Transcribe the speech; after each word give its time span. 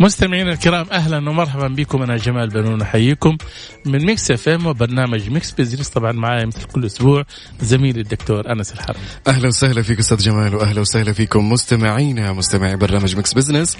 مستمعينا 0.00 0.52
الكرام 0.52 0.86
أهلا 0.92 1.30
ومرحبا 1.30 1.68
بكم. 1.68 2.02
أنا 2.02 2.16
جمال 2.16 2.48
بنون 2.48 2.82
أحييكم 2.82 3.36
من 3.86 4.06
Mix 4.06 4.30
FM 4.30 4.66
وبرنامج 4.66 5.30
Mix 5.30 5.50
Business 5.52 5.88
طبعا 5.88 6.12
معايا 6.12 6.46
مثل 6.46 6.64
كل 6.64 6.86
أسبوع 6.86 7.24
زميلي 7.60 8.00
الدكتور 8.00 8.52
أنس 8.52 8.72
الحربي. 8.72 8.96
أهلا 9.26 9.48
وسهلا 9.48 9.82
فيك 9.82 9.98
أستاذ 9.98 10.16
جمال 10.18 10.54
واهلا 10.54 10.80
وسهلا 10.80 11.12
فيكم 11.12 11.52
مستمعينا 11.52 12.32
مستمعي 12.32 12.76
برنامج 12.76 13.16
Mix 13.16 13.32
Business 13.34 13.76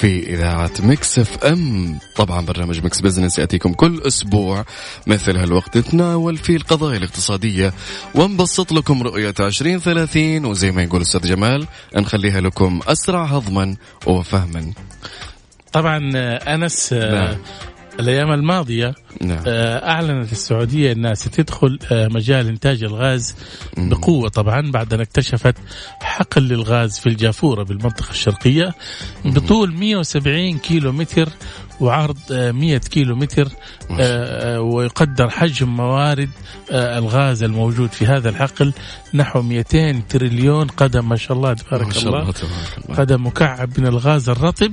في 0.00 0.34
إذاعة 0.34 0.70
Mix 0.80 1.18
FM. 1.18 1.98
طبعا 2.16 2.40
برنامج 2.40 2.82
Mix 2.82 3.00
Business 3.00 3.38
يأتيكم 3.38 3.72
كل 3.72 4.00
أسبوع 4.06 4.64
مثل 5.06 5.36
هالوقت. 5.36 5.76
نتناول 5.76 6.36
فيه 6.36 6.56
القضايا 6.56 6.96
الاقتصادية 6.96 7.72
ونبسط 8.14 8.72
لكم 8.72 9.02
رؤية 9.02 9.34
2030 9.40 10.44
وزي 10.44 10.70
ما 10.70 10.82
يقول 10.82 11.00
أستاذ 11.02 11.20
جمال 11.28 11.66
نخليها 11.96 12.40
لكم 12.40 12.80
أسرع 12.86 13.24
هضما 13.24 13.76
وفهما. 14.06 14.72
طبعا 15.74 16.12
آه، 16.16 16.54
أنس 16.54 16.92
آه، 16.92 17.14
نعم. 17.14 17.36
الأيام 18.00 18.32
الماضية 18.32 18.94
نعم. 19.20 19.42
آه، 19.46 19.90
أعلنت 19.90 20.32
السعودية 20.32 20.92
أنها 20.92 21.14
ستدخل 21.14 21.78
مجال 21.92 22.48
إنتاج 22.48 22.84
الغاز 22.84 23.36
بقوة 23.76 24.28
طبعا 24.28 24.70
بعد 24.70 24.94
أن 24.94 25.00
اكتشفت 25.00 25.54
حقل 26.00 26.42
للغاز 26.42 26.98
في 26.98 27.06
الجافورة 27.08 27.62
بالمنطقة 27.62 28.10
الشرقية 28.10 28.74
بطول 29.24 29.74
170 29.74 30.58
كيلو 30.58 30.92
متر 30.92 31.28
وعرض 31.80 32.18
آه، 32.32 32.52
100 32.52 32.78
كيلو 32.78 33.16
متر 33.16 33.48
ويقدر 34.60 35.30
حجم 35.30 35.68
موارد 35.68 36.30
آه، 36.70 36.98
الغاز 36.98 37.42
الموجود 37.42 37.92
في 37.92 38.06
هذا 38.06 38.28
الحقل 38.28 38.72
نحو 39.14 39.42
200 39.42 40.02
تريليون 40.08 40.66
قدم. 40.66 41.08
ما 41.08 41.16
شاء 41.16 41.36
الله 41.36 41.48
ما 41.48 41.54
تبارك 41.54 41.92
شاء 41.92 42.06
الله. 42.06 42.20
الله 42.20 42.32
تبارك 42.32 42.84
الله. 42.84 42.96
قدم 42.96 43.26
مكعب 43.26 43.80
من 43.80 43.86
الغاز 43.86 44.28
الرطب 44.28 44.72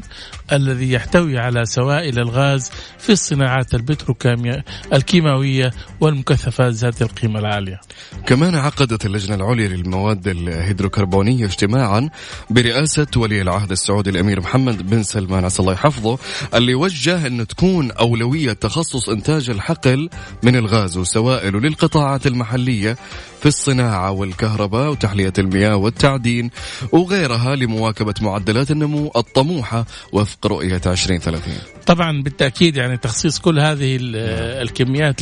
الذي 0.52 0.92
يحتوي 0.92 1.40
على 1.40 1.66
سوائل 1.66 2.20
الغاز 2.20 2.72
في 3.00 3.12
الصناعات 3.12 3.76
البتروكيميائية 3.76 4.66
الكيماوية 4.94 5.72
والمكثفات 6.00 6.74
ذات 6.74 7.02
القيمة 7.02 7.40
العالية. 7.40 7.80
كمان 8.26 8.56
عقدت 8.56 9.06
اللجنة 9.06 9.36
العليا 9.36 9.68
للمواد 9.68 10.28
الهيدروكربونية 10.28 11.46
اجتماعا 11.46 12.10
برئاسة 12.50 13.08
ولي 13.18 13.42
العهد 13.42 13.72
السعودي 13.72 14.10
الأمير 14.10 14.40
محمد 14.40 14.90
بن 14.90 15.04
سلمان. 15.04 15.46
عسى 15.46 15.60
الله 15.60 15.74
يحفظه 15.74 16.18
اللي 16.54 16.76
وجه 16.76 17.28
أن 17.28 17.48
تكون 17.48 17.92
أولوية 17.92 18.54
تخصص 18.54 19.01
إنتاج 19.10 19.50
الحقل 19.50 20.10
من 20.44 20.56
الغاز 20.56 20.98
وسوائله 20.98 21.60
للقطاعات 21.60 22.28
المحلية 22.28 22.98
في 23.40 23.46
الصناعة 23.46 24.12
والكهرباء 24.12 24.90
وتحلية 24.92 25.34
المياه 25.38 25.76
والتعدين 25.76 26.50
وغيرها 26.92 27.56
لمواكبة 27.56 28.14
معدلات 28.22 28.72
النمو 28.72 29.12
الطموحة 29.16 29.86
وفق 30.14 30.48
رؤية 30.48 30.82
2030 30.86 31.42
طبعا 31.86 32.22
بالتأكيد 32.24 32.76
يعني 32.76 32.98
تخصيص 32.98 33.40
كل 33.40 33.60
هذه 33.60 33.96
ال- 33.96 34.16
الكميات 34.62 35.22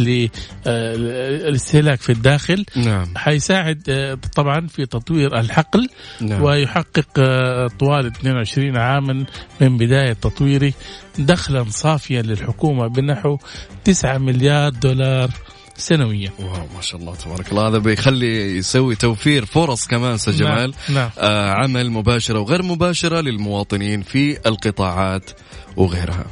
للاستهلاك 0.66 2.02
في 2.02 2.12
الداخل 2.12 2.66
نعم. 2.76 3.06
حيساعد 3.16 3.82
آه، 3.90 4.18
طبعا 4.36 4.68
في 4.68 4.86
تطوير 4.86 5.40
الحقل 5.40 5.90
نعم. 6.22 6.42
ويحقق 6.44 7.08
آه، 7.18 7.68
طوال 7.80 8.06
22 8.06 8.78
عاما 8.78 9.26
من 9.62 9.78
بداية 9.78 10.14
تطويره. 10.14 10.74
دخلا 11.20 11.66
صافيا 11.70 12.22
للحكومة 12.22 12.88
بنحو 12.88 13.38
9 13.84 14.18
مليار 14.18 14.70
دولار 14.70 15.30
سنويا. 15.78 16.32
واو 16.40 16.68
ما 16.76 16.82
شاء 16.82 17.02
الله 17.02 17.16
تبارك 17.16 17.52
الله. 17.52 17.68
هذا 17.68 17.78
بيخلي 17.78 18.58
يسوي 18.58 18.96
توفير 18.96 19.46
فرص 19.46 19.88
كمان 19.88 20.14
أستاذ 20.14 20.38
جمال. 20.38 20.74
نعم، 20.90 20.96
نعم. 20.96 21.10
آه 21.18 21.52
عمل 21.52 21.92
مباشرة 21.92 22.40
وغير 22.40 22.64
مباشرة 22.64 23.22
للمواطنين 23.22 24.02
في 24.02 24.38
القطاعات 24.46 25.32
وغيرها. 25.78 26.26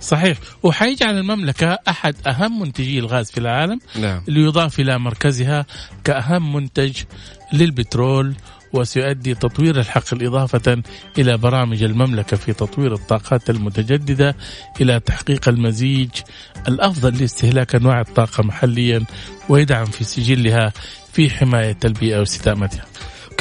صحيح. 0.00 0.38
وحيجعل 0.62 1.18
المملكة 1.18 1.78
أحد 1.88 2.14
أهم 2.26 2.60
منتجي 2.60 2.98
الغاز 2.98 3.30
في 3.30 3.38
العالم 3.38 3.80
نعم. 4.00 4.22
ليضاف 4.28 4.80
إلى 4.80 4.98
مركزها 4.98 5.66
كأهم 6.04 6.52
منتج 6.52 7.02
للبترول 7.52 8.34
وسيؤدي 8.72 9.34
تطوير 9.34 9.80
الحقل 9.80 10.26
إضافة 10.26 10.82
إلى 11.18 11.36
برامج 11.36 11.82
المملكة 11.82 12.36
في 12.36 12.52
تطوير 12.52 12.94
الطاقات 12.94 13.50
المتجددة 13.50 14.36
إلى 14.80 15.00
تحقيق 15.00 15.48
المزيج 15.48 16.10
الأفضل 16.68 17.18
لاستهلاك 17.18 17.74
أنواع 17.74 18.00
الطاقة 18.00 18.42
محليا 18.42 19.04
ويدعم 19.48 19.84
في 19.84 20.04
سجلها 20.04 20.72
في 21.12 21.30
حماية 21.30 21.76
البيئة 21.84 22.18
واستدامتها. 22.18 22.84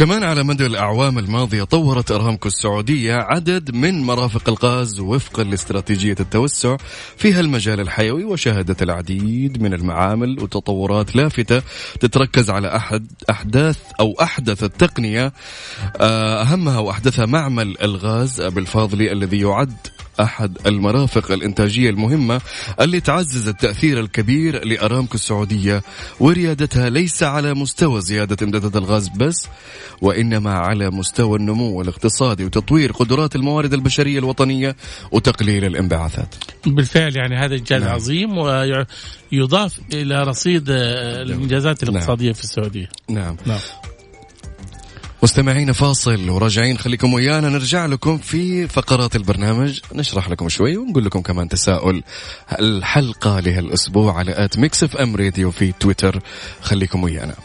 كمان 0.01 0.23
على 0.23 0.43
مدى 0.43 0.65
الأعوام 0.65 1.19
الماضية 1.19 1.63
طورت 1.63 2.11
أرامكو 2.11 2.47
السعودية 2.47 3.15
عدد 3.15 3.75
من 3.75 4.01
مرافق 4.01 4.49
الغاز 4.49 4.99
وفقا 4.99 5.43
لاستراتيجية 5.43 6.15
التوسع 6.19 6.77
في 7.17 7.33
هالمجال 7.33 7.79
الحيوي 7.79 8.23
وشهدت 8.23 8.83
العديد 8.83 9.61
من 9.61 9.73
المعامل 9.73 10.39
وتطورات 10.43 11.15
لافتة 11.15 11.61
تتركز 11.99 12.49
على 12.49 12.75
أحد 12.75 13.07
أحداث 13.29 13.77
أو 13.99 14.15
أحدث 14.21 14.63
التقنية 14.63 15.33
آه، 15.97 16.41
أهمها 16.41 16.79
وأحدثها 16.79 17.25
معمل 17.25 17.75
الغاز 17.81 18.41
بالفاضلي 18.41 19.11
الذي 19.11 19.39
يعد 19.39 19.77
أحد 20.23 20.57
المرافق 20.65 21.31
الإنتاجية 21.31 21.89
المهمة 21.89 22.41
اللي 22.81 22.99
تعزز 22.99 23.47
التأثير 23.47 23.99
الكبير 23.99 24.65
لأرامكو 24.65 25.15
السعودية 25.15 25.83
وريادتها 26.19 26.89
ليس 26.89 27.23
على 27.23 27.53
مستوى 27.53 28.01
زيادة 28.01 28.37
إمدادات 28.45 28.75
الغاز 28.75 29.09
بس 29.09 29.47
وإنما 30.01 30.53
على 30.53 30.89
مستوى 30.89 31.37
النمو 31.37 31.81
الاقتصادي 31.81 32.45
وتطوير 32.45 32.91
قدرات 32.91 33.35
الموارد 33.35 33.73
البشرية 33.73 34.19
الوطنية 34.19 34.75
وتقليل 35.11 35.65
الانبعاثات. 35.65 36.35
بالفعل 36.65 37.15
يعني 37.15 37.35
هذا 37.35 37.55
إنجاز 37.55 37.83
نعم. 37.83 37.93
عظيم 37.93 38.37
ويضاف 38.37 39.79
إلى 39.93 40.23
رصيد 40.23 40.69
آه، 40.69 41.21
الإنجازات 41.21 41.83
الاقتصادية 41.83 42.31
في 42.31 42.43
السعودية. 42.43 42.89
نعم. 43.09 43.35
نعم. 43.45 43.59
مستمعين 45.23 45.71
فاصل 45.71 46.29
وراجعين 46.29 46.77
خليكم 46.77 47.13
ويانا. 47.13 47.49
نرجع 47.49 47.85
لكم 47.85 48.17
في 48.17 48.67
فقرات 48.67 49.15
البرنامج. 49.15 49.79
نشرح 49.93 50.29
لكم 50.29 50.49
شوي 50.49 50.77
ونقول 50.77 51.05
لكم 51.05 51.21
كمان 51.21 51.49
تساؤل. 51.49 52.03
الحلقة 52.59 53.39
لهالأسبوع 53.39 54.17
على 54.17 54.45
at 54.45 54.57
Mix 54.57 54.83
FM 54.83 55.15
Radio 55.15 55.51
في 55.51 55.71
تويتر؟ 55.71 56.19
خليكم 56.61 57.03
ويانا. 57.03 57.35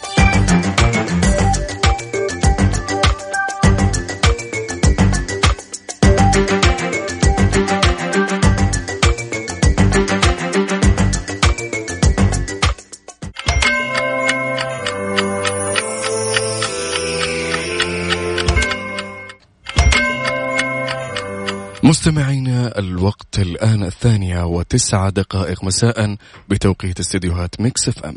مستمعينا 21.97 22.79
الوقت 22.79 23.39
الآن 23.39 23.83
الثانية 23.83 24.45
وتسعة 24.45 25.11
دقائق. 25.11 25.65
مساء 25.65 26.17
بتوقيت 26.49 27.01
استديوهات 27.01 27.61
Mix 27.61 27.89
FM. 27.89 28.17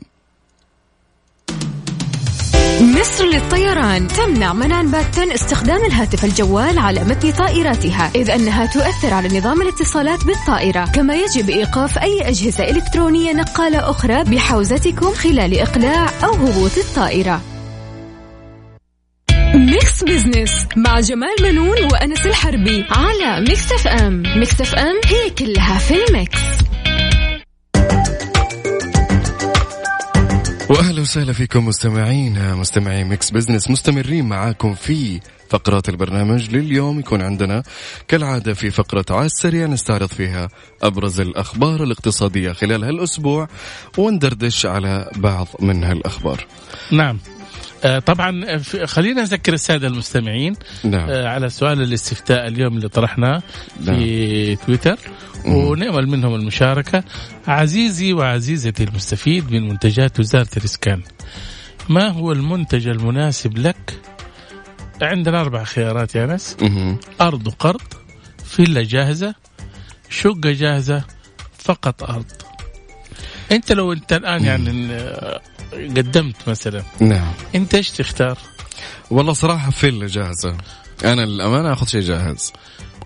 مصر 2.82 3.26
للطيران 3.26 4.08
تمنع 4.08 4.54
منعا 4.54 4.92
باتا 4.92 5.32
استخدام 5.32 5.86
الهاتف 5.86 6.26
الجوال 6.26 6.80
على 6.80 7.04
متن 7.04 7.32
طائراتها 7.32 8.12
إذ 8.16 8.30
أنها 8.30 8.66
تؤثر 8.66 9.14
على 9.14 9.40
نظام 9.40 9.62
الاتصالات 9.62 10.26
بالطائرة. 10.26 10.86
كما 10.86 11.16
يجب 11.16 11.50
إيقاف 11.50 11.98
أي 11.98 12.30
أجهزة 12.30 12.70
إلكترونية 12.70 13.34
نقالة 13.34 13.90
أخرى 13.90 14.24
بحوزتكم 14.24 15.14
خلال 15.14 15.60
إقلاع 15.60 16.10
أو 16.24 16.34
هبوط 16.34 16.78
الطائرة. 16.78 17.59
Mix 20.04 20.26
Business 20.26 20.68
مع 20.78 21.00
جمال 21.00 21.36
بنون 21.44 21.84
وأنس 21.92 22.26
الحربي 22.26 22.86
على 22.90 23.42
Mix 23.42 23.72
FM 23.72 24.24
Mix 24.36 24.62
FM 24.62 24.96
هي 25.06 25.30
كلها 25.30 25.80
في 25.80 25.94
ال 26.06 26.12
mix. 26.12 26.40
واهلا 30.70 31.02
وسهلا 31.02 31.34
فيكم 31.34 31.66
مستمعين 31.66 32.56
مستمعي 32.56 33.04
Mix 33.04 33.30
Business 33.30 33.70
مستمرين 33.70 34.26
معاكم 34.26 34.74
في 34.74 35.20
فقرات 35.50 35.90
البرنامج 35.90 36.56
لليوم. 36.56 37.00
يكون 37.00 37.22
عندنا 37.22 37.64
كالعادة 38.08 38.54
في 38.54 38.72
فقرة 38.72 39.06
على 39.10 39.26
السريع 39.26 39.68
نستعرض 39.68 40.10
فيها 40.10 40.50
أبرز 40.84 41.22
الأخبار 41.22 41.84
الاقتصادية 41.84 42.52
خلال 42.52 42.84
هالأسبوع 42.84 43.48
وندردش 43.98 44.66
على 44.66 45.12
بعض 45.16 45.48
من 45.60 45.84
هالأخبار. 45.84 46.46
نعم. 46.92 47.20
طبعا 48.06 48.58
خلينا 48.86 49.22
نذكر 49.22 49.54
السادة 49.54 49.88
المستمعين 49.88 50.54
نعم. 50.84 51.10
آه 51.10 51.28
على 51.28 51.50
سؤال 51.50 51.82
الاستفتاء 51.82 52.48
اليوم 52.48 52.76
اللي 52.78 52.90
طرحناه 52.90 53.42
في 53.86 54.56
نعم. 54.56 54.66
تويتر 54.66 55.00
ونأمل 55.46 56.08
منهم 56.08 56.36
المشاركة. 56.36 57.04
عزيزي 57.48 58.14
وعزيزتي 58.14 58.84
المستفيد 58.84 59.52
من 59.52 59.70
منتجات 59.70 60.20
وزارة 60.20 60.50
الإسكان 60.58 61.02
ما 61.90 62.08
هو 62.08 62.32
المنتج 62.32 62.88
المناسب 62.88 63.58
لك؟ 63.58 64.00
عندنا 65.02 65.42
أربع 65.42 65.64
خيارات 65.64 66.16
يا 66.16 66.24
أنس. 66.26 66.58
أرض 67.22 67.48
وقرض 67.48 67.82
فيلا 68.46 68.84
جاهزة 68.84 69.36
شقة 70.10 70.52
جاهزة 70.52 71.04
فقط 71.58 72.04
أرض. 72.04 72.26
انت 73.52 73.72
لو 73.72 73.94
انت 73.94 74.14
الان 74.14 74.46
يعني 74.46 74.88
قدمت 75.74 76.36
مثلا 76.48 76.84
نعم. 77.00 77.32
انت 77.56 77.76
إيش 77.76 77.92
تختار؟ 77.92 78.38
والله 79.12 79.34
صراحة 79.34 79.72
فيلا 79.72 80.08
جاهزة. 80.08 80.58
أنا 81.06 81.24
الامانه 81.24 81.74
أخذ 81.74 81.88
شيء 81.88 82.02
جاهز. 82.02 82.54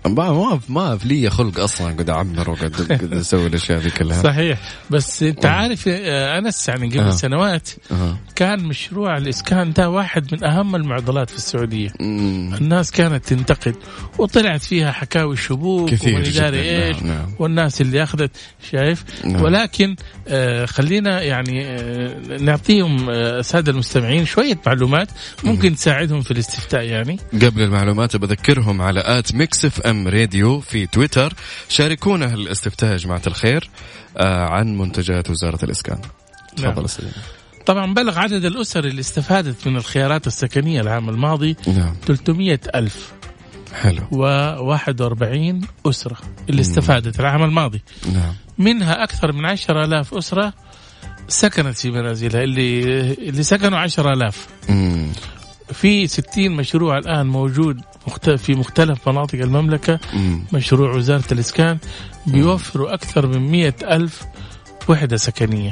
ما 0.06 0.32
ما 0.32 0.60
ما 0.68 0.96
في 0.96 1.08
لي 1.08 1.30
خلق 1.30 1.60
أصلا 1.60 1.92
قد 1.92 2.10
أعمر 2.10 2.50
وقد 2.50 2.74
أسوي 3.20 3.46
الأشياء 3.46 3.78
ذي 3.78 3.90
كلها 3.90 4.22
صحيح 4.22 4.58
بس 4.90 5.22
أنت 5.22 5.46
عارف 5.46 5.84
آه، 5.88 6.38
أنس 6.38 6.68
يعني 6.68 6.88
قبل 6.88 7.00
آه. 7.00 7.10
سنوات 7.10 7.68
آه. 7.92 8.18
كان 8.36 8.64
مشروع 8.64 9.16
الإسكان 9.16 9.72
ده 9.72 9.90
واحد 9.90 10.34
من 10.34 10.44
أهم 10.44 10.76
المعضلات 10.76 11.30
في 11.30 11.36
السعودية 11.36 11.92
مم. 12.00 12.54
الناس 12.54 12.90
كانت 12.90 13.24
تنتقد 13.24 13.74
وطلعت 14.18 14.62
فيها 14.62 14.92
حكاوي 14.92 15.36
شبوك 15.36 15.90
كثير 15.90 16.14
ومن 16.14 16.32
نعم، 16.34 16.54
إيش 16.54 17.02
نعم. 17.02 17.26
والناس 17.38 17.80
اللي 17.80 18.02
أخذت 18.02 18.30
شايف 18.70 19.04
نعم. 19.24 19.42
ولكن 19.42 19.96
آه 20.28 20.66
خلينا 20.66 21.22
يعني 21.22 21.64
آه 21.66 22.38
نعطيهم 22.40 23.10
آه 23.10 23.38
الساده 23.40 23.72
المستمعين 23.72 24.26
شوية 24.26 24.58
معلومات 24.66 25.08
ممكن 25.44 25.68
مم. 25.68 25.74
تساعدهم 25.74 26.22
في 26.22 26.30
الاستفتاء 26.30 26.82
يعني 26.82 27.18
قبل 27.32 27.62
المعلومات 27.62 28.16
بذكرهم 28.16 28.82
على 28.82 29.02
at 29.06 29.34
Mix 29.34 29.64
FM 29.64 29.93
Radio 30.08 30.60
في 30.60 30.86
تويتر 30.86 31.34
شاركونا 31.68 32.34
الاستفتاء 32.34 32.92
يا 32.92 32.96
جماعة 32.96 33.22
الخير 33.26 33.70
آه 34.16 34.44
عن 34.44 34.78
منتجات 34.78 35.30
وزارة 35.30 35.64
الإسكان 35.64 35.98
تفضل 36.56 36.86
نعم. 37.02 37.12
طبعا 37.66 37.94
بلغ 37.94 38.18
عدد 38.18 38.44
الأسر 38.44 38.84
اللي 38.84 39.00
استفادت 39.00 39.66
من 39.66 39.76
الخيارات 39.76 40.26
السكنية 40.26 40.80
العام 40.80 41.08
الماضي 41.08 41.56
نعم. 41.66 41.94
300 42.06 42.60
ألف 42.74 43.12
حلو 43.74 44.02
و41 44.02 45.66
أسرة 45.86 46.16
اللي 46.48 46.62
مم. 46.62 46.68
استفادت 46.68 47.20
العام 47.20 47.42
الماضي 47.42 47.82
نعم. 48.12 48.34
منها 48.58 49.02
أكثر 49.04 49.32
من 49.32 49.46
10000 49.46 50.14
أسرة 50.14 50.52
سكنت 51.28 51.78
في 51.78 51.90
منازلها 51.90 52.42
اللي 52.42 52.82
اللي 53.12 53.42
سكنوا 53.42 53.78
10000 53.78 54.46
في 55.72 56.06
60 56.06 56.50
مشروع 56.50 56.98
الآن 56.98 57.26
موجود 57.26 57.80
في 58.36 58.54
مختلف 58.54 59.08
مناطق 59.08 59.38
المملكة. 59.38 60.00
مم. 60.12 60.44
مشروع 60.52 60.94
وزارة 60.94 61.32
الإسكان 61.32 61.78
بيوفروا 62.26 62.94
أكثر 62.94 63.26
من 63.26 63.50
مئة 63.50 63.74
ألف 63.96 64.22
وحدة 64.88 65.16
سكنية. 65.16 65.70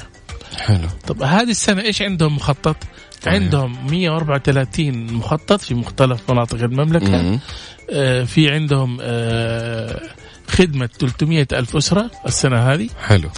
حلو. 0.56 0.88
طب 1.06 1.22
هذه 1.22 1.50
السنة 1.50 1.82
إيش 1.82 2.02
عندهم 2.02 2.36
مخطط؟ 2.36 2.76
طيب. 3.22 3.34
عندهم 3.34 3.86
134 3.90 5.12
مخطط 5.12 5.60
في 5.60 5.74
مختلف 5.74 6.30
مناطق 6.30 6.62
المملكة. 6.62 7.40
آه 7.90 8.24
في 8.24 8.50
عندهم 8.50 8.98
آه 9.00 10.00
خدمة 10.48 10.86
300 10.86 11.46
ألف 11.52 11.76
أسرة 11.76 12.10
السنة 12.26 12.58
هذه. 12.72 12.88
حلو. 13.06 13.28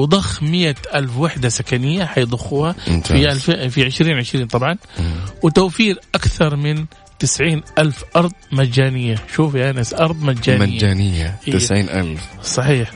وضخ 0.00 0.42
مية 0.42 0.74
ألف 0.94 1.16
وحدة 1.18 1.48
سكنية 1.48 2.04
حيضخوها 2.04 2.72
في 3.04 3.32
الف... 3.32 3.50
في 3.50 3.82
2020 3.82 4.46
طبعا. 4.46 4.76
مم. 4.98 5.14
وتوفير 5.42 5.98
أكثر 6.14 6.56
من 6.56 6.86
تسعين 7.18 7.62
ألف 7.78 8.04
أرض 8.16 8.32
مجانية. 8.52 9.14
شوف 9.34 9.54
يا 9.54 9.70
أنس 9.70 9.94
أرض 9.94 10.22
مجانية. 10.22 10.76
مجانية. 10.76 11.36
إيه. 11.48 11.54
تسعين 11.54 11.88
ألف. 11.88 12.20
صحيح. 12.42 12.90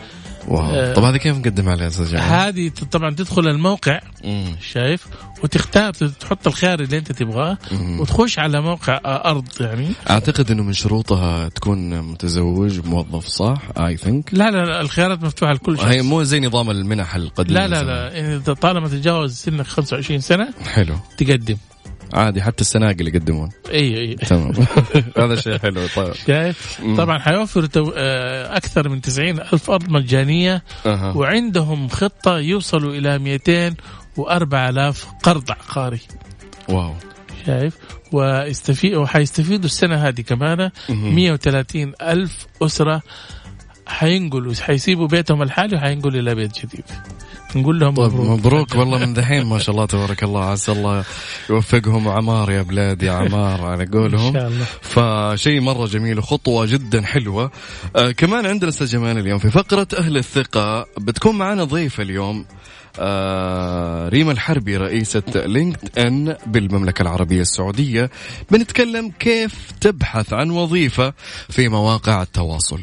واو. 0.48 0.74
آه 0.74 0.94
طب 0.94 1.04
هذه 1.04 1.16
كيف 1.16 1.36
نقدم 1.36 1.68
عليها 1.68 1.86
أستاذ 1.88 2.16
هذه 2.16 2.70
طبعا 2.92 3.14
تدخل 3.14 3.48
الموقع 3.48 4.00
مم. 4.24 4.56
شايف؟ 4.72 5.06
وتختار 5.42 5.92
تحط 5.92 6.46
الخيار 6.46 6.80
اللي 6.80 6.98
أنت 6.98 7.12
تبغاه 7.12 7.58
وتخش 8.00 8.38
على 8.38 8.60
موقع 8.60 9.00
أرض 9.04 9.48
يعني. 9.60 9.88
أعتقد 10.10 10.50
إنه 10.50 10.62
من 10.62 10.72
شروطها 10.72 11.48
تكون 11.48 12.00
متزوج 12.00 12.86
موظف 12.86 13.26
صح؟ 13.26 13.62
اي 13.80 13.96
ثينك 13.96 14.30
لا 14.32 14.50
لا 14.50 14.64
لا 14.64 14.80
الخيارات 14.80 15.22
مفتوحة 15.22 15.52
لكل 15.52 15.76
شخص. 15.78 15.86
هي 15.86 16.02
مو 16.02 16.22
زي 16.22 16.40
نظام 16.40 16.70
المنح 16.70 17.14
القديم 17.14 17.56
لا 17.56 17.68
لا 17.68 17.82
لا 18.38 18.54
طالما 18.54 18.88
تتجاوز 18.88 19.34
سنك 19.34 19.66
25 19.66 20.20
سنة 20.20 20.48
حلو. 20.74 20.94
تقدم. 21.18 21.56
عادي 22.14 22.42
حتى 22.42 22.60
ال 22.60 22.66
singles 22.66 23.08
يقدمون. 23.08 23.48
إي 23.70 23.98
إي. 23.98 24.14
تمام. 24.14 24.52
هذا 25.18 25.34
شيء 25.34 25.58
حلو 25.58 25.86
طيب. 25.96 26.14
شايف؟ 26.26 26.80
طبعا 26.96 27.18
حيوفر 27.18 27.66
تو... 27.66 27.92
آه، 27.96 28.56
أكثر 28.56 28.88
من 28.88 29.00
90 29.00 29.28
ألف 29.28 29.70
أرض 29.70 29.90
مجانية 29.90 30.62
أه. 30.86 31.16
وعندهم 31.16 31.88
خطة 31.88 32.38
يوصلوا 32.38 32.94
إلى 32.94 33.18
200 33.18 33.74
و4000 34.18 34.96
قرض 35.22 35.50
عقاري. 35.50 36.00
واو. 36.68 36.94
شايف؟ 37.46 37.78
ويستفيد 38.12 38.94
وحيستفيدوا 38.94 39.64
السنة 39.64 39.96
هذه 39.96 40.20
كمان 40.20 40.70
130 40.88 41.92
ألف 42.02 42.46
أسرة 42.62 43.02
حينقلوا 43.86 44.54
حيسيبوا 44.60 45.06
بيتهم 45.06 45.42
الحالي 45.42 45.76
وحينقلوا 45.76 46.20
إلى 46.20 46.34
بيت 46.34 46.58
جديد. 46.58 46.84
نقول 47.56 47.80
لهم 47.80 47.94
طيب 47.94 48.12
مبروك, 48.12 48.38
مبروك 48.38 48.74
والله 48.74 48.98
من 48.98 49.14
دحين 49.14 49.46
ما 49.46 49.58
شاء 49.58 49.74
الله 49.74 49.86
تبارك 49.86 50.24
الله. 50.24 50.44
عسى 50.44 50.72
الله 50.72 51.04
يوفقهم. 51.50 52.08
عمار 52.08 52.50
يا 52.50 52.62
بلاد 52.62 53.02
يا 53.02 53.12
عمار 53.12 53.66
على 53.66 53.86
قولهم. 53.86 54.36
إن 54.36 54.40
شاء 54.40 54.48
الله. 54.48 54.64
فشيء 54.80 55.60
مرة 55.60 55.86
جميل 55.86 56.18
وخطوة 56.18 56.66
جدا 56.66 57.02
حلوة. 57.02 57.50
آه 57.96 58.10
كمان 58.10 58.46
عندنا 58.46 58.70
أستاذ 58.70 58.86
جمال 58.86 59.18
اليوم 59.18 59.38
في 59.38 59.50
فقرة 59.50 59.88
أهل 59.98 60.16
الثقة. 60.16 60.86
بتكون 60.98 61.38
معنا 61.38 61.64
ضيفة 61.64 62.02
اليوم. 62.02 62.44
آه 62.98 64.08
ريما 64.08 64.32
الحربي 64.32 64.76
رئيسة 64.76 65.22
لينكد 65.34 65.98
إن 65.98 66.36
بالمملكة 66.46 67.02
العربية 67.02 67.40
السعودية. 67.40 68.10
بنتكلم 68.50 69.12
كيف 69.18 69.72
تبحث 69.80 70.32
عن 70.32 70.50
وظيفة 70.50 71.12
في 71.48 71.68
مواقع 71.68 72.22
التواصل. 72.22 72.80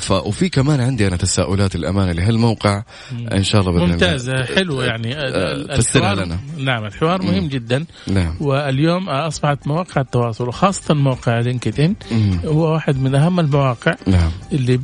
ف 0.00 0.10
وفي 0.10 0.48
كمان 0.48 0.80
عندي 0.80 1.06
أنا 1.06 1.16
تساؤلات 1.16 1.74
الأمانة 1.74 2.12
لهالموقع. 2.12 2.82
إن 3.32 3.42
شاء 3.42 3.60
الله 3.60 3.72
باذن 3.72 3.92
ممتازه 3.92 4.44
حلوة 4.44 4.84
يعني. 4.84 5.14
آه، 5.14 5.76
فسرها 5.76 6.14
لنا. 6.14 6.38
نعم 6.58 6.84
الحوار 6.84 7.22
مهم 7.22 7.48
جدا. 7.48 7.84
نعم. 8.06 8.36
واليوم 8.40 9.08
أصبحت 9.08 9.66
مواقع 9.66 10.00
التواصل 10.00 10.48
وخاصة 10.48 10.94
موقع 10.94 11.40
لينكدين 11.40 11.96
هو 12.44 12.72
واحد 12.72 12.96
من 12.98 13.14
أهم 13.14 13.40
المواقع 13.40 13.94
نعم. 14.06 14.30
اللي 14.52 14.76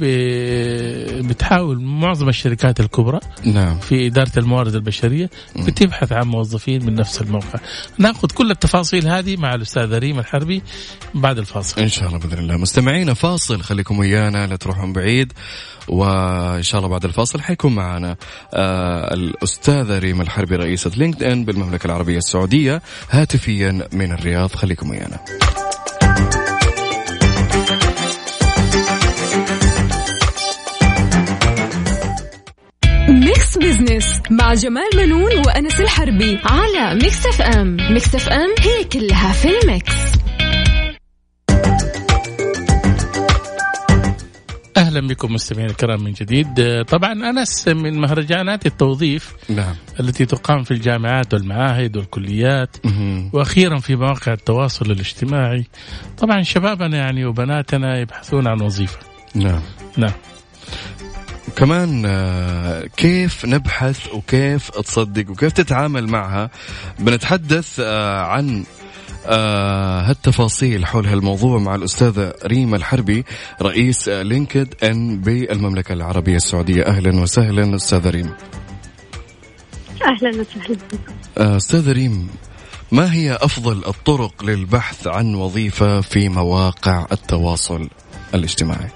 بتحاول 1.22 1.80
معظم 1.82 2.28
الشركات 2.28 2.80
الكبرى 2.80 3.20
نعم. 3.44 3.78
في 3.78 4.06
إدارة 4.06 4.32
الموارد 4.38 4.74
البشرية 4.74 5.30
بتبحث 5.56 6.12
عن 6.12 6.26
موظفين 6.26 6.86
من 6.86 6.94
نفس 6.94 7.22
الموقع. 7.22 7.58
ناخذ 7.98 8.28
كل 8.28 8.50
التفاصيل 8.50 9.08
هذه 9.08 9.36
مع 9.36 9.54
الأستاذ 9.54 9.98
ريم 9.98 10.18
الحربي 10.18 10.62
بعد 11.14 11.38
الفاصل. 11.38 11.80
إن 11.80 11.88
شاء 11.88 12.08
الله 12.08 12.18
بإذن 12.18 12.38
الله. 12.38 12.56
مستمعينا 12.56 13.14
فاصل. 13.14 13.62
خليكم 13.62 13.98
ويانا 13.98 14.46
لا 14.46 14.56
تروحون 14.56 14.92
بعيد. 14.92 15.07
وإن 15.88 16.62
شاء 16.62 16.78
الله 16.78 16.90
بعد 16.90 17.04
الفاصل 17.04 17.40
حيكون 17.40 17.74
معنا 17.74 18.16
آه 18.54 19.14
الأستاذة 19.14 19.98
ريم 19.98 20.20
الحربي 20.20 20.56
رئيسة 20.56 20.90
LinkedIn 20.96 21.44
بالمملكة 21.44 21.86
العربية 21.86 22.18
السعودية 22.18 22.82
هاتفيا 23.10 23.88
من 23.92 24.12
الرياض. 24.12 24.54
خليكم 24.54 24.90
ويانا 24.90 25.18
Mix 33.08 33.58
Business 33.58 34.20
مع 34.30 34.54
جمال 34.54 34.90
منون 34.96 35.38
وأنس 35.46 35.80
الحربي 35.80 36.38
على 36.44 36.94
Mix 36.94 37.26
FM 37.26 37.76
Mix 37.90 38.14
FM 38.14 38.54
هي 38.60 38.84
كلها 38.84 39.32
في 39.32 39.48
ال 39.58 39.70
mix. 39.70 40.17
أهلا 44.78 45.00
بكم 45.00 45.32
مستمعينا 45.32 45.70
الكرام 45.70 46.04
من 46.04 46.12
جديد. 46.12 46.84
طبعا 46.88 47.12
أنس 47.12 47.68
من 47.68 48.00
مهرجانات 48.00 48.66
التوظيف 48.66 49.34
نعم. 49.48 49.74
التي 50.00 50.26
تقام 50.26 50.62
في 50.62 50.70
الجامعات 50.70 51.34
والمعاهد 51.34 51.96
والكليات 51.96 52.76
مه. 52.86 53.30
وأخيرا 53.32 53.78
في 53.78 53.96
مواقع 53.96 54.32
التواصل 54.32 54.90
الاجتماعي. 54.90 55.64
طبعا 56.18 56.42
شبابنا 56.42 56.96
يعني 56.96 57.24
وبناتنا 57.24 57.98
يبحثون 57.98 58.46
عن 58.46 58.60
وظيفة. 58.60 58.98
نعم. 59.34 59.60
نعم. 59.96 60.12
كمان 61.56 62.02
آه، 62.06 62.86
كيف 62.96 63.44
نبحث 63.44 64.14
وكيف 64.14 64.70
تصدق 64.70 65.30
وكيف 65.30 65.52
تتعامل 65.52 66.06
معها؟ 66.06 66.50
بنتحدث 66.98 67.80
آه، 67.80 68.20
عن 68.20 68.64
هالتفاصيل 69.26 70.86
حول 70.86 71.06
هالموضوع 71.06 71.58
مع 71.58 71.74
الأستاذة 71.74 72.32
ريما 72.44 72.76
الحربي 72.76 73.24
رئيس 73.62 74.08
LinkedIn 74.08 75.20
بالمملكة 75.20 75.92
العربية 75.92 76.36
السعودية. 76.36 76.82
أهلا 76.82 77.20
وسهلا 77.20 77.76
أستاذة 77.76 78.10
ريم. 78.10 78.30
أهلا 80.06 80.28
وسهلا. 80.28 80.78
آه 81.38 81.56
أستاذة 81.56 81.92
ريم 81.92 82.28
ما 82.92 83.12
هي 83.12 83.38
أفضل 83.40 83.84
الطرق 83.86 84.44
للبحث 84.44 85.06
عن 85.06 85.34
وظيفة 85.34 86.00
في 86.00 86.28
مواقع 86.28 87.06
التواصل 87.12 87.88
الاجتماعي؟ 88.34 88.88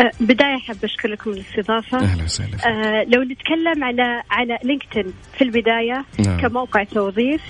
أه، 0.00 0.10
بداية 0.20 0.58
حاب 0.58 0.76
أشكركم 0.84 1.30
الاستضافة. 1.30 1.98
أهلا 1.98 2.24
وسهلا 2.24 2.56
أه 2.66 3.04
لو 3.04 3.22
نتكلم 3.22 3.84
على 3.84 4.22
على 4.30 4.58
LinkedIn 4.64 5.12
في 5.38 5.44
البداية 5.44 6.04
نعم. 6.18 6.40
كموقع 6.40 6.84
توظيف 6.84 7.42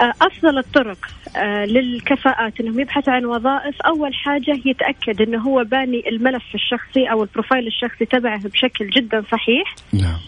أه 0.00 0.12
أفضل 0.22 0.58
الطرق 0.58 0.98
أه 1.36 1.64
للكفاءات 1.64 2.60
إنهم 2.60 2.80
يبحثوا 2.80 3.12
عن 3.12 3.24
وظائف. 3.24 3.82
أول 3.82 4.14
حاجة 4.14 4.60
يتأكد 4.64 5.22
إنه 5.22 5.38
هو 5.38 5.64
باني 5.64 6.08
الملف 6.08 6.44
الشخصي 6.54 7.10
أو 7.10 7.22
ال 7.22 7.27
profile 7.27 7.66
الشخصي 7.66 8.04
تبعه 8.04 8.48
بشكل 8.48 8.90
جدا 8.90 9.24
صحيح. 9.32 9.74
نعم. 9.92 10.04
آه، 10.12 10.18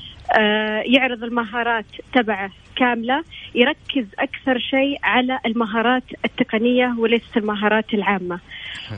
يعرض 0.84 1.24
المهارات 1.24 1.86
تبعه 2.14 2.50
كاملة 2.76 3.24
يركز 3.54 4.06
أكثر 4.18 4.58
شيء 4.58 4.98
على 5.02 5.38
المهارات 5.46 6.02
التقنية 6.24 6.94
وليست 6.98 7.36
المهارات 7.36 7.94
العامة. 7.94 8.40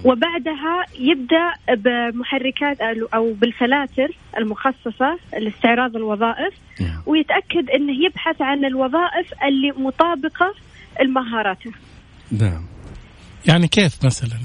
وبعدها 0.04 0.84
يبدأ 0.98 1.52
بمحركات 1.74 2.80
أو 3.14 3.32
بالفلاتر 3.32 4.08
المخصصة 4.38 5.18
لاستعراض 5.38 5.96
الوظائف 5.96 6.54
نعم. 6.80 7.02
ويتأكد 7.06 7.70
أنه 7.70 8.04
يبحث 8.04 8.42
عن 8.42 8.64
الوظائف 8.64 9.34
اللي 9.44 9.72
مطابقة 9.76 10.54
لمهاراته. 11.02 11.70
نعم. 12.32 12.66
يعني 13.48 13.68
كيف 13.68 14.04
مثلا؟ 14.04 14.38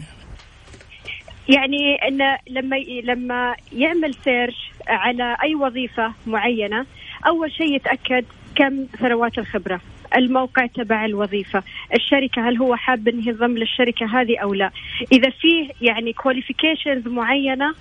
يعني 1.50 1.96
إنه 2.08 2.38
لما 2.50 2.76
لما 3.04 3.56
يعمل 3.74 4.14
search 4.14 4.73
على 4.88 5.38
أي 5.44 5.56
وظيفة 5.56 6.14
معينة 6.28 6.86
أول 7.28 7.52
شيء 7.52 7.76
يتأكد 7.76 8.26
كم 8.56 8.86
سنوات 9.00 9.38
الخبرة 9.38 9.82
الموقع 10.18 10.66
تبع 10.66 11.06
الوظيفة 11.06 11.64
الشركة 11.96 12.50
هل 12.50 12.58
هو 12.58 12.76
حاب 12.76 13.08
انه 13.08 13.28
ينضم 13.28 13.58
للشركة 13.58 14.22
هذه 14.22 14.38
أو 14.38 14.54
لا. 14.54 14.72
إذا 15.12 15.30
فيه 15.30 15.70
يعني 15.82 16.14
qualifications 16.14 17.08
معينة 17.08 17.74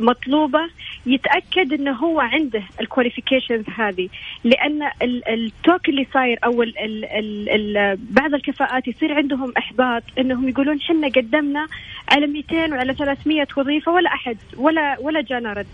مطلوبة 0.00 0.60
يتأكد 1.06 1.72
إنه 1.72 1.92
هو 1.92 2.20
عنده 2.20 2.62
ال 2.80 2.86
qualifications 2.86 3.64
هذه. 3.76 4.08
لأن 4.44 4.90
ال 5.28 5.40
talk 5.40 5.88
اللي 5.88 6.06
صاير 6.14 6.38
أو 6.44 6.62
ال 6.62 6.78
ال 6.78 7.04
ال 7.04 7.48
ال 7.48 7.98
بعض 8.10 8.34
الكفاءات 8.34 8.88
يصير 8.88 9.14
عندهم 9.14 9.52
إحباط 9.58 10.02
إنهم 10.18 10.48
يقولون 10.48 10.80
حنا 10.80 11.08
قدمنا 11.08 11.66
على 12.08 12.26
200 12.26 12.56
وعلى 12.56 12.94
300 12.94 13.46
وظيفة 13.56 13.92
ولا 13.92 14.14
أحد 14.14 14.36
ولا 14.56 14.96
ولا 15.00 15.20
جانا 15.20 15.52
رد. 15.52 15.66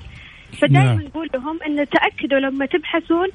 فدائما 0.52 0.94
نعم. 0.94 1.00
نقول 1.00 1.30
لهم 1.34 1.58
انه 1.66 1.84
تأكدوا 1.84 2.38
لما 2.38 2.66
تبحثون 2.66 3.28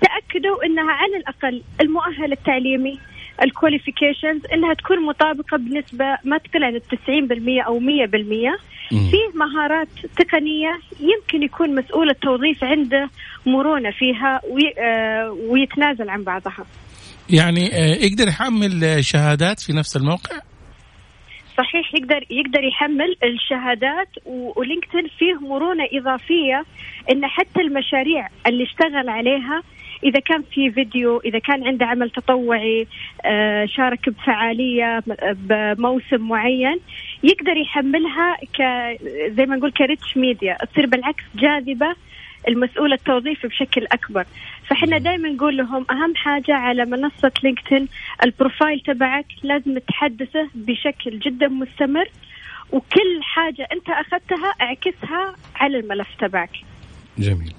تأكدوا 0.00 0.66
إنها 0.66 0.92
على 0.92 1.16
الأقل 1.16 1.62
المؤهل 1.80 2.32
التعليمي 2.32 2.98
ال 3.44 3.51
qualifications 3.51 4.46
إنها 4.52 4.74
تكون 4.74 5.06
مطابقة 5.06 5.56
بنسبة 5.56 6.04
ما 6.24 6.38
تقل 6.38 6.64
عن 6.64 6.80
90% 6.80 7.66
أو 7.66 7.80
100% 7.80 7.82
فيه 8.90 9.38
مهارات 9.38 9.88
تقنية 10.18 10.80
يمكن 11.00 11.42
يكون 11.42 11.74
مسؤول 11.74 12.10
التوظيف 12.10 12.64
عنده 12.64 13.10
مرونة 13.46 13.90
فيها 13.90 14.40
آه، 14.78 15.30
ويتنازل 15.30 16.10
عن 16.10 16.22
بعضها. 16.22 16.64
يعني 17.30 17.74
آه، 17.74 17.94
يقدر 17.94 18.28
يحمل 18.28 19.04
شهادات 19.04 19.60
في 19.60 19.72
نفس 19.72 19.96
الموقع؟ 19.96 20.36
صحيح 21.58 21.94
يقدر 21.94 22.24
يقدر 22.30 22.64
يحمل 22.64 23.16
الشهادات 23.24 24.08
ولينكدين 24.26 25.08
فيه 25.18 25.34
مرونة 25.34 25.84
إضافية 25.92 26.64
إن 27.12 27.26
حتى 27.26 27.60
المشاريع 27.60 28.28
اللي 28.46 28.64
اشتغل 28.64 29.08
عليها 29.08 29.62
إذا 30.04 30.20
كان 30.20 30.42
في 30.42 30.70
فيديو 30.70 31.20
إذا 31.24 31.38
كان 31.38 31.66
عنده 31.66 31.86
عمل 31.86 32.10
تطوعي 32.10 32.86
آه، 33.24 33.66
شارك 33.66 34.08
بفعالية 34.08 35.02
بموسم 35.34 36.28
معين 36.28 36.78
يقدر 37.22 37.56
يحملها 37.56 38.36
ك 38.36 38.62
زي 39.28 39.46
ما 39.46 39.56
نقول 39.56 39.72
ك 39.72 39.81
rich 39.81 40.16
media. 40.16 40.56
تصير 40.72 40.86
بالعكس 40.86 41.24
جاذبة 41.34 41.94
المسؤول 42.48 42.92
التوظيفي 42.92 43.48
بشكل 43.48 43.86
أكبر. 43.92 44.26
فإحنا 44.70 44.98
دائما 44.98 45.28
نقول 45.28 45.56
لهم 45.56 45.86
أهم 45.90 46.14
حاجة 46.16 46.54
على 46.54 46.84
منصة 46.84 47.32
LinkedIn 47.42 47.88
ال 48.24 48.31
profile 48.31 48.80
تبعك 48.80 49.26
لازم 49.42 49.78
تحدثه 49.78 50.48
بشكل 50.54 51.18
جدا 51.18 51.48
مستمر 51.48 52.08
وكل 52.72 53.22
حاجة 53.22 53.68
أنت 53.72 53.88
أخذتها 53.88 54.54
اعكسها 54.62 55.34
على 55.54 55.78
الملف 55.78 56.08
تبعك. 56.20 56.50
جميل. 57.18 57.54